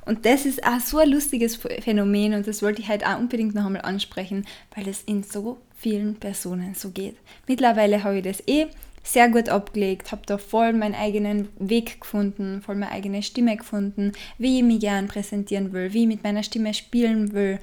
Und 0.05 0.25
das 0.25 0.45
ist 0.45 0.65
auch 0.65 0.79
so 0.79 0.99
ein 0.99 1.09
lustiges 1.09 1.55
Phänomen 1.55 2.33
und 2.33 2.47
das 2.47 2.61
wollte 2.61 2.81
ich 2.81 2.87
halt 2.87 3.05
auch 3.05 3.19
unbedingt 3.19 3.55
noch 3.55 3.65
einmal 3.65 3.81
ansprechen, 3.81 4.45
weil 4.75 4.87
es 4.87 5.01
in 5.03 5.23
so 5.23 5.57
vielen 5.75 6.15
Personen 6.15 6.75
so 6.75 6.91
geht. 6.91 7.17
Mittlerweile 7.47 8.03
habe 8.03 8.17
ich 8.17 8.23
das 8.23 8.43
eh 8.47 8.67
sehr 9.05 9.29
gut 9.29 9.49
abgelegt, 9.49 10.11
habe 10.11 10.23
da 10.25 10.37
voll 10.37 10.73
meinen 10.73 10.95
eigenen 10.95 11.49
Weg 11.59 12.01
gefunden, 12.01 12.61
voll 12.63 12.75
meine 12.75 12.91
eigene 12.91 13.21
Stimme 13.21 13.55
gefunden, 13.55 14.13
wie 14.37 14.57
ich 14.57 14.63
mich 14.63 14.79
gern 14.79 15.07
präsentieren 15.07 15.71
will, 15.73 15.93
wie 15.93 16.01
ich 16.01 16.07
mit 16.07 16.23
meiner 16.23 16.43
Stimme 16.43 16.73
spielen 16.73 17.33
will. 17.33 17.59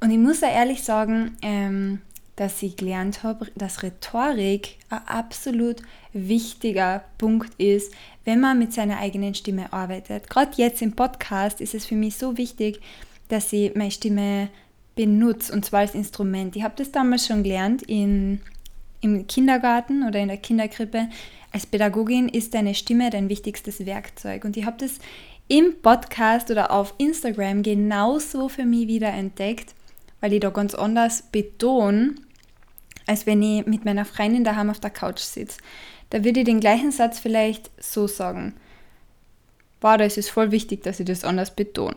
Und 0.00 0.10
ich 0.10 0.18
muss 0.18 0.42
auch 0.42 0.48
ehrlich 0.48 0.82
sagen, 0.82 1.36
ähm, 1.42 2.00
dass 2.36 2.62
ich 2.62 2.76
gelernt 2.76 3.22
habe, 3.22 3.48
dass 3.54 3.82
Rhetorik 3.82 4.78
ein 4.88 5.06
absolut 5.06 5.82
wichtiger 6.14 7.04
Punkt 7.18 7.52
ist, 7.60 7.92
wenn 8.24 8.40
man 8.40 8.58
mit 8.58 8.72
seiner 8.72 8.98
eigenen 8.98 9.34
Stimme 9.34 9.72
arbeitet. 9.74 10.30
Gerade 10.30 10.52
jetzt 10.56 10.80
im 10.80 10.92
Podcast 10.92 11.60
ist 11.60 11.74
es 11.74 11.84
für 11.84 11.96
mich 11.96 12.16
so 12.16 12.38
wichtig, 12.38 12.80
dass 13.28 13.52
ich 13.52 13.74
meine 13.74 13.90
Stimme 13.90 14.48
benutze 14.96 15.52
und 15.52 15.66
zwar 15.66 15.80
als 15.80 15.94
Instrument. 15.94 16.56
Ich 16.56 16.62
habe 16.62 16.74
das 16.76 16.90
damals 16.90 17.26
schon 17.26 17.42
gelernt 17.42 17.82
in, 17.82 18.40
im 19.02 19.26
Kindergarten 19.26 20.06
oder 20.08 20.18
in 20.18 20.28
der 20.28 20.36
Kinderkrippe. 20.38 21.10
Als 21.52 21.66
Pädagogin 21.66 22.28
ist 22.28 22.54
deine 22.54 22.74
Stimme 22.74 23.10
dein 23.10 23.28
wichtigstes 23.28 23.84
Werkzeug 23.84 24.44
und 24.46 24.56
ich 24.56 24.64
habe 24.64 24.78
das 24.78 24.98
im 25.48 25.80
Podcast 25.82 26.50
oder 26.50 26.70
auf 26.70 26.94
Instagram 26.96 27.62
genauso 27.62 28.48
für 28.48 28.64
mich 28.64 28.86
wieder 28.88 29.08
entdeckt, 29.08 29.74
weil 30.20 30.32
ich 30.32 30.40
da 30.40 30.50
ganz 30.50 30.74
anders 30.74 31.22
betone, 31.30 32.14
als 33.06 33.26
wenn 33.26 33.42
ich 33.42 33.66
mit 33.66 33.84
meiner 33.84 34.04
Freundin 34.04 34.44
daheim 34.44 34.70
auf 34.70 34.80
der 34.80 34.90
Couch 34.90 35.20
sitze. 35.20 35.58
Da 36.10 36.24
würde 36.24 36.40
ich 36.40 36.46
den 36.46 36.60
gleichen 36.60 36.92
Satz 36.92 37.18
vielleicht 37.18 37.70
so 37.82 38.06
sagen. 38.06 38.54
Wow, 39.80 39.96
da 39.96 40.04
ist 40.04 40.18
es 40.18 40.28
voll 40.28 40.50
wichtig, 40.50 40.82
dass 40.82 41.00
ich 41.00 41.06
das 41.06 41.24
anders 41.24 41.54
betone. 41.54 41.96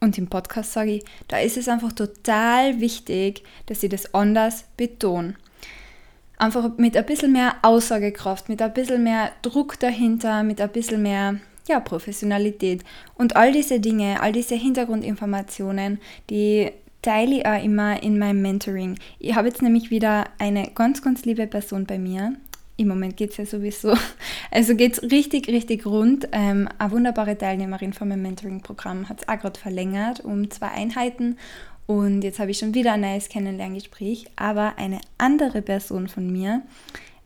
Und 0.00 0.18
im 0.18 0.28
Podcast 0.28 0.72
sage 0.72 0.96
ich, 0.96 1.04
da 1.28 1.38
ist 1.38 1.56
es 1.56 1.68
einfach 1.68 1.92
total 1.92 2.80
wichtig, 2.80 3.42
dass 3.66 3.82
ich 3.82 3.90
das 3.90 4.12
anders 4.14 4.64
betone. 4.76 5.34
Einfach 6.38 6.76
mit 6.76 6.96
ein 6.96 7.06
bisschen 7.06 7.32
mehr 7.32 7.56
Aussagekraft, 7.62 8.48
mit 8.48 8.60
ein 8.60 8.74
bisschen 8.74 9.02
mehr 9.02 9.32
Druck 9.42 9.80
dahinter, 9.80 10.42
mit 10.42 10.60
ein 10.60 10.70
bisschen 10.70 11.02
mehr 11.02 11.40
ja, 11.66 11.80
Professionalität. 11.80 12.84
Und 13.14 13.36
all 13.36 13.52
diese 13.52 13.80
Dinge, 13.80 14.20
all 14.20 14.32
diese 14.32 14.54
Hintergrundinformationen, 14.54 15.98
die 16.28 16.72
teile 17.02 17.38
ich 17.38 17.46
auch 17.46 17.62
immer 17.62 18.02
in 18.02 18.18
meinem 18.18 18.42
Mentoring. 18.42 18.98
Ich 19.18 19.34
habe 19.34 19.48
jetzt 19.48 19.62
nämlich 19.62 19.90
wieder 19.90 20.24
eine 20.38 20.70
ganz, 20.74 21.02
ganz 21.02 21.24
liebe 21.24 21.46
Person 21.46 21.86
bei 21.86 21.98
mir, 21.98 22.36
im 22.76 22.88
Moment 22.88 23.16
geht 23.16 23.30
es 23.30 23.36
ja 23.36 23.46
sowieso. 23.46 23.94
Also 24.50 24.74
geht 24.74 24.94
es 24.94 25.10
richtig, 25.10 25.48
richtig 25.48 25.84
rund. 25.86 26.28
Ähm, 26.32 26.68
eine 26.78 26.90
wunderbare 26.90 27.36
Teilnehmerin 27.36 27.92
von 27.92 28.08
meinem 28.08 28.22
Mentoring-Programm 28.22 29.08
hat 29.08 29.22
es 29.22 29.28
auch 29.28 29.38
gerade 29.38 29.58
verlängert 29.58 30.20
um 30.20 30.50
zwei 30.50 30.68
Einheiten. 30.68 31.36
Und 31.86 32.22
jetzt 32.22 32.38
habe 32.38 32.52
ich 32.52 32.58
schon 32.58 32.74
wieder 32.74 32.92
ein 32.92 33.02
neues 33.02 33.28
Kennenlerngespräch. 33.28 34.26
Aber 34.36 34.78
eine 34.78 35.00
andere 35.18 35.62
Person 35.62 36.08
von 36.08 36.30
mir, 36.30 36.62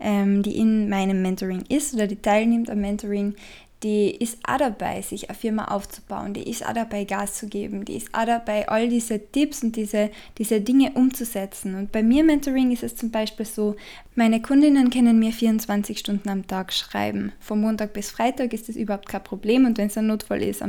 ähm, 0.01 0.43
die 0.43 0.57
in 0.57 0.89
meinem 0.89 1.23
Mentoring 1.23 1.65
ist 1.69 1.95
oder 1.95 2.07
die 2.07 2.17
teilnimmt 2.17 2.71
am 2.71 2.81
Mentoring, 2.81 3.35
die 3.83 4.11
ist 4.11 4.39
auch 4.47 4.59
dabei, 4.59 5.01
sich 5.01 5.31
eine 5.31 5.39
Firma 5.39 5.67
aufzubauen, 5.67 6.35
die 6.35 6.49
ist 6.49 6.67
auch 6.67 6.75
dabei, 6.75 7.05
Gas 7.05 7.35
zu 7.35 7.47
geben, 7.47 7.87
die 7.87 7.97
ist 7.97 8.15
auch 8.15 8.27
dabei, 8.27 8.69
all 8.69 8.89
diese 8.89 9.19
Tipps 9.19 9.63
und 9.63 9.75
diese, 9.77 10.11
diese 10.37 10.61
Dinge 10.61 10.93
umzusetzen. 10.93 11.75
Und 11.75 11.91
bei 11.91 12.03
mir 12.03 12.23
Mentoring 12.23 12.73
ist 12.73 12.83
es 12.83 12.95
zum 12.95 13.11
Beispiel 13.11 13.47
so, 13.47 13.77
meine 14.17 14.43
Kundinnen 14.43 14.91
können 14.91 15.19
mir 15.19 15.33
24 15.33 15.99
Stunden 15.99 16.29
am 16.29 16.47
Tag 16.47 16.75
schreiben. 16.75 17.33
Von 17.41 17.63
Montag 17.63 17.95
bis 17.95 18.11
Freitag 18.11 18.53
ist 18.53 18.69
das 18.69 18.77
überhaupt 18.77 19.09
kein 19.09 19.25
Problem 19.25 19.65
und 19.65 19.79
wenn 19.79 19.87
es 19.87 19.97
ein 19.97 20.09
Notfall 20.09 20.43
ist, 20.43 20.63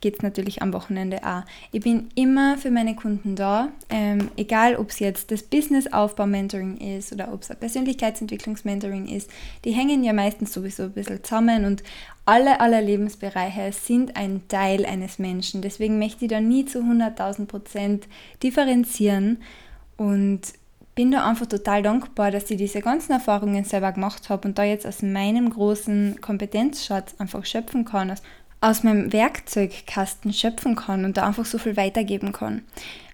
geht 0.00 0.14
es 0.14 0.22
natürlich 0.22 0.60
am 0.60 0.72
Wochenende 0.72 1.22
auch. 1.24 1.42
Ich 1.70 1.82
bin 1.82 2.08
immer 2.16 2.58
für 2.58 2.72
meine 2.72 2.96
Kunden 2.96 3.36
da, 3.36 3.68
ähm, 3.90 4.30
egal 4.36 4.74
ob 4.74 4.90
es 4.90 4.98
jetzt 4.98 5.30
das 5.30 5.44
Business-Aufbau-Mentoring 5.44 6.78
ist 6.78 7.12
oder 7.12 7.32
ob 7.32 7.42
es 7.42 7.50
ein 7.50 7.58
Persönlichkeitsentwicklungs-Mentoring 7.58 9.06
ist. 9.06 9.30
Die 9.64 9.70
hängen 9.70 10.02
ja 10.02 10.12
meistens 10.12 10.52
sowieso 10.52 10.84
ein 10.84 10.92
bisschen 10.92 11.22
zusammen 11.22 11.64
und 11.64 11.84
alle, 12.26 12.60
alle 12.60 12.80
Lebensbereiche 12.80 13.72
sind 13.72 14.16
ein 14.16 14.48
Teil 14.48 14.84
eines 14.84 15.18
Menschen. 15.18 15.62
Deswegen 15.62 15.98
möchte 15.98 16.24
ich 16.24 16.30
da 16.30 16.40
nie 16.40 16.64
zu 16.64 16.80
100.000 16.80 17.46
Prozent 17.46 18.08
differenzieren 18.42 19.38
und 19.96 20.40
bin 20.96 21.12
da 21.12 21.28
einfach 21.28 21.46
total 21.46 21.82
dankbar, 21.82 22.32
dass 22.32 22.50
ich 22.50 22.56
diese 22.56 22.80
ganzen 22.80 23.12
Erfahrungen 23.12 23.64
selber 23.64 23.92
gemacht 23.92 24.28
habe 24.28 24.48
und 24.48 24.58
da 24.58 24.64
jetzt 24.64 24.86
aus 24.86 25.02
meinem 25.02 25.50
großen 25.50 26.20
Kompetenzschatz 26.20 27.14
einfach 27.18 27.44
schöpfen 27.44 27.84
kann, 27.84 28.12
aus 28.60 28.82
meinem 28.82 29.12
Werkzeugkasten 29.12 30.32
schöpfen 30.32 30.74
kann 30.74 31.04
und 31.04 31.16
da 31.16 31.26
einfach 31.26 31.44
so 31.44 31.58
viel 31.58 31.76
weitergeben 31.76 32.32
kann. 32.32 32.62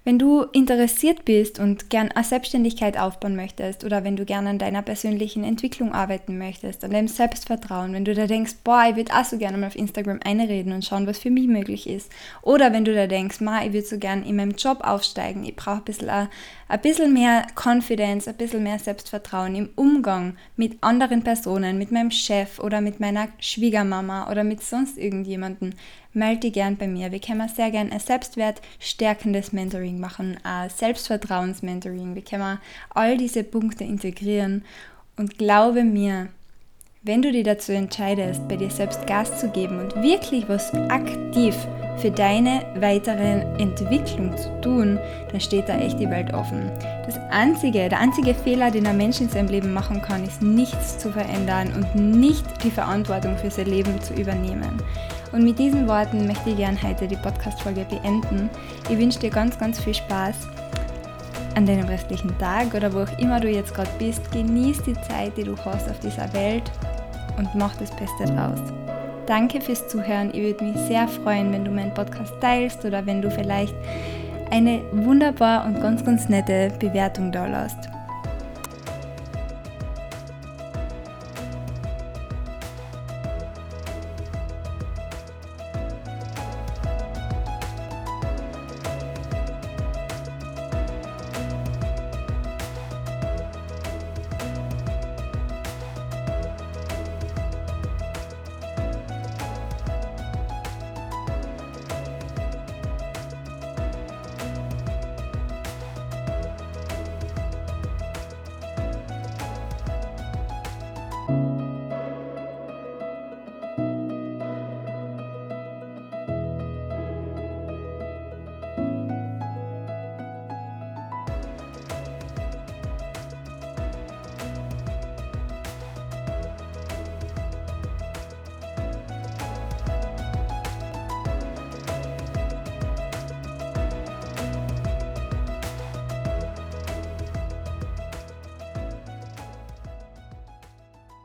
Wenn 0.05 0.19
du 0.19 0.43
interessiert 0.53 1.25
bist 1.25 1.61
und 1.61 1.89
gern 1.89 2.11
eine 2.11 2.25
Selbstständigkeit 2.25 2.99
aufbauen 2.99 3.37
möchtest 3.37 3.85
oder 3.85 4.03
wenn 4.03 4.17
du 4.17 4.25
gern 4.25 4.49
an 4.49 4.59
deiner 4.59 4.83
persönlichen 4.83 5.45
Entwicklung 5.45 5.93
arbeiten 5.93 6.39
möchtest, 6.39 6.83
an 6.83 6.91
deinem 6.91 7.07
Selbstvertrauen, 7.07 7.93
wenn 7.93 8.05
du 8.05 8.13
da 8.13 8.27
denkst, 8.27 8.57
boah, 8.65 8.85
ich 8.91 8.97
würde 8.97 9.15
auch 9.15 9.25
so 9.25 9.39
gerne 9.39 9.59
mal 9.59 9.69
auf 9.69 9.77
Instagram 9.77 10.19
einreden 10.25 10.73
und 10.73 10.85
schauen, 10.85 11.07
was 11.07 11.21
für 11.21 11.31
mich 11.31 11.47
möglich 11.47 11.89
ist. 11.89 12.11
Oder 12.43 12.73
wenn 12.73 12.85
du 12.85 12.93
da 12.93 13.07
denkst, 13.07 13.41
ma, 13.41 13.65
ich 13.65 13.73
würde 13.73 13.87
so 13.87 13.97
gern 13.97 14.25
in 14.25 14.35
meinem 14.35 14.57
Job 14.57 14.81
aufsteigen, 14.81 15.45
ich 15.45 15.55
brauche 15.55 15.77
ein 15.77 15.85
bisschen, 15.85 16.11
ein, 16.11 16.29
ein 16.67 16.81
bisschen 16.81 17.13
mehr 17.13 17.47
Confidence, 17.55 18.27
ein 18.27 18.35
bisschen 18.35 18.65
mehr 18.65 18.81
Selbstvertrauen 18.81 19.55
im 19.55 19.71
Umgang 19.77 20.37
mit 20.57 20.83
anderen 20.83 21.23
Personen, 21.23 21.79
mit 21.79 21.93
meinem 21.93 22.11
Chef 22.11 22.59
oder 22.59 22.81
mit 22.81 22.99
meiner 22.99 23.29
Schwiegermama 23.39 24.29
oder 24.29 24.43
mit 24.43 24.65
sonst 24.65 24.99
irgendjemandem 24.99 25.75
melde 26.13 26.41
dich 26.41 26.53
gern 26.53 26.77
bei 26.77 26.87
mir. 26.87 27.13
Wir 27.13 27.21
können 27.21 27.49
sehr 27.49 27.71
gern 27.71 27.91
ein 27.91 28.01
selbstwertstärkendes 28.01 29.53
Mentoring 29.53 30.01
machen, 30.01 30.39
ein 30.43 30.71
Selbstvertrauensmentoring. 30.71 32.15
Wir 32.15 32.23
können 32.23 32.59
all 32.91 33.17
diese 33.17 33.45
Punkte 33.45 33.85
integrieren 33.85 34.65
und 35.17 35.39
glaube 35.39 35.85
mir, 35.85 36.29
wenn 37.05 37.21
du 37.21 37.33
dich 37.33 37.43
dazu 37.43 37.73
entscheidest, 37.73 38.47
bei 38.47 38.55
dir 38.55 38.71
selbst 38.71 39.09
Gas 39.09 39.41
zu 39.41 39.49
geben 39.49 39.81
und 39.81 39.95
wirklich 39.97 40.49
was 40.49 40.73
aktiv 40.89 41.57
für 41.97 42.13
deine 42.13 42.65
weitere 42.77 43.41
Entwicklung 43.59 44.37
zu 44.37 44.49
tun, 44.61 45.01
dann 45.31 45.41
steht 45.41 45.69
da 45.69 45.79
echt 45.79 45.99
die 45.99 46.09
Welt 46.09 46.33
offen. 46.33 46.71
Das 47.05 47.19
einzige, 47.31 47.89
der 47.89 47.99
einzige 47.99 48.35
Fehler, 48.35 48.71
den 48.71 48.87
ein 48.87 48.97
Mensch 48.97 49.21
in 49.21 49.29
seinem 49.29 49.49
Leben 49.49 49.73
machen 49.73 50.01
kann, 50.01 50.23
ist 50.23 50.43
nichts 50.43 50.99
zu 50.99 51.11
verändern 51.11 51.73
und 51.75 52.21
nicht 52.21 52.45
die 52.63 52.71
Verantwortung 52.71 53.37
für 53.37 53.51
sein 53.51 53.67
Leben 53.67 54.01
zu 54.01 54.15
übernehmen. 54.15 54.81
Und 55.33 55.45
mit 55.45 55.59
diesen 55.59 55.89
Worten 55.89 56.27
möchte 56.27 56.51
ich 56.51 56.57
gerne 56.57 56.81
heute 56.83 57.09
die 57.09 57.17
Podcast-Folge 57.17 57.87
beenden. 57.89 58.51
Ich 58.89 58.99
wünsche 58.99 59.19
dir 59.19 59.31
ganz, 59.31 59.59
ganz 59.59 59.81
viel 59.81 59.95
Spaß 59.95 60.37
an 61.55 61.67
deinem 61.67 61.87
restlichen 61.87 62.37
Tag 62.39 62.75
oder 62.75 62.93
wo 62.93 63.01
auch 63.01 63.19
immer 63.19 63.41
du 63.41 63.49
jetzt 63.49 63.75
gerade 63.75 63.91
bist. 63.99 64.31
Genieß 64.31 64.83
die 64.83 64.95
Zeit, 64.95 65.37
die 65.37 65.45
du 65.45 65.57
hast 65.57 65.89
auf 65.89 65.99
dieser 66.01 66.33
Welt 66.35 66.71
und 67.39 67.55
mach 67.55 67.75
das 67.77 67.91
Beste 67.91 68.27
draus. 68.27 68.61
Danke 69.27 69.61
fürs 69.61 69.89
Zuhören. 69.89 70.31
Ich 70.35 70.43
würde 70.43 70.65
mich 70.65 70.77
sehr 70.87 71.09
freuen, 71.09 71.53
wenn 71.53 71.65
du 71.65 71.71
meinen 71.71 71.95
Podcast 71.95 72.35
teilst 72.41 72.85
oder 72.85 73.05
wenn 73.07 73.23
du 73.23 73.31
vielleicht 73.31 73.75
eine 74.51 74.83
wunderbar 74.93 75.65
und 75.65 75.81
ganz, 75.81 76.05
ganz 76.05 76.29
nette 76.29 76.71
Bewertung 76.79 77.33
da 77.33 77.47
lässt. 77.47 77.92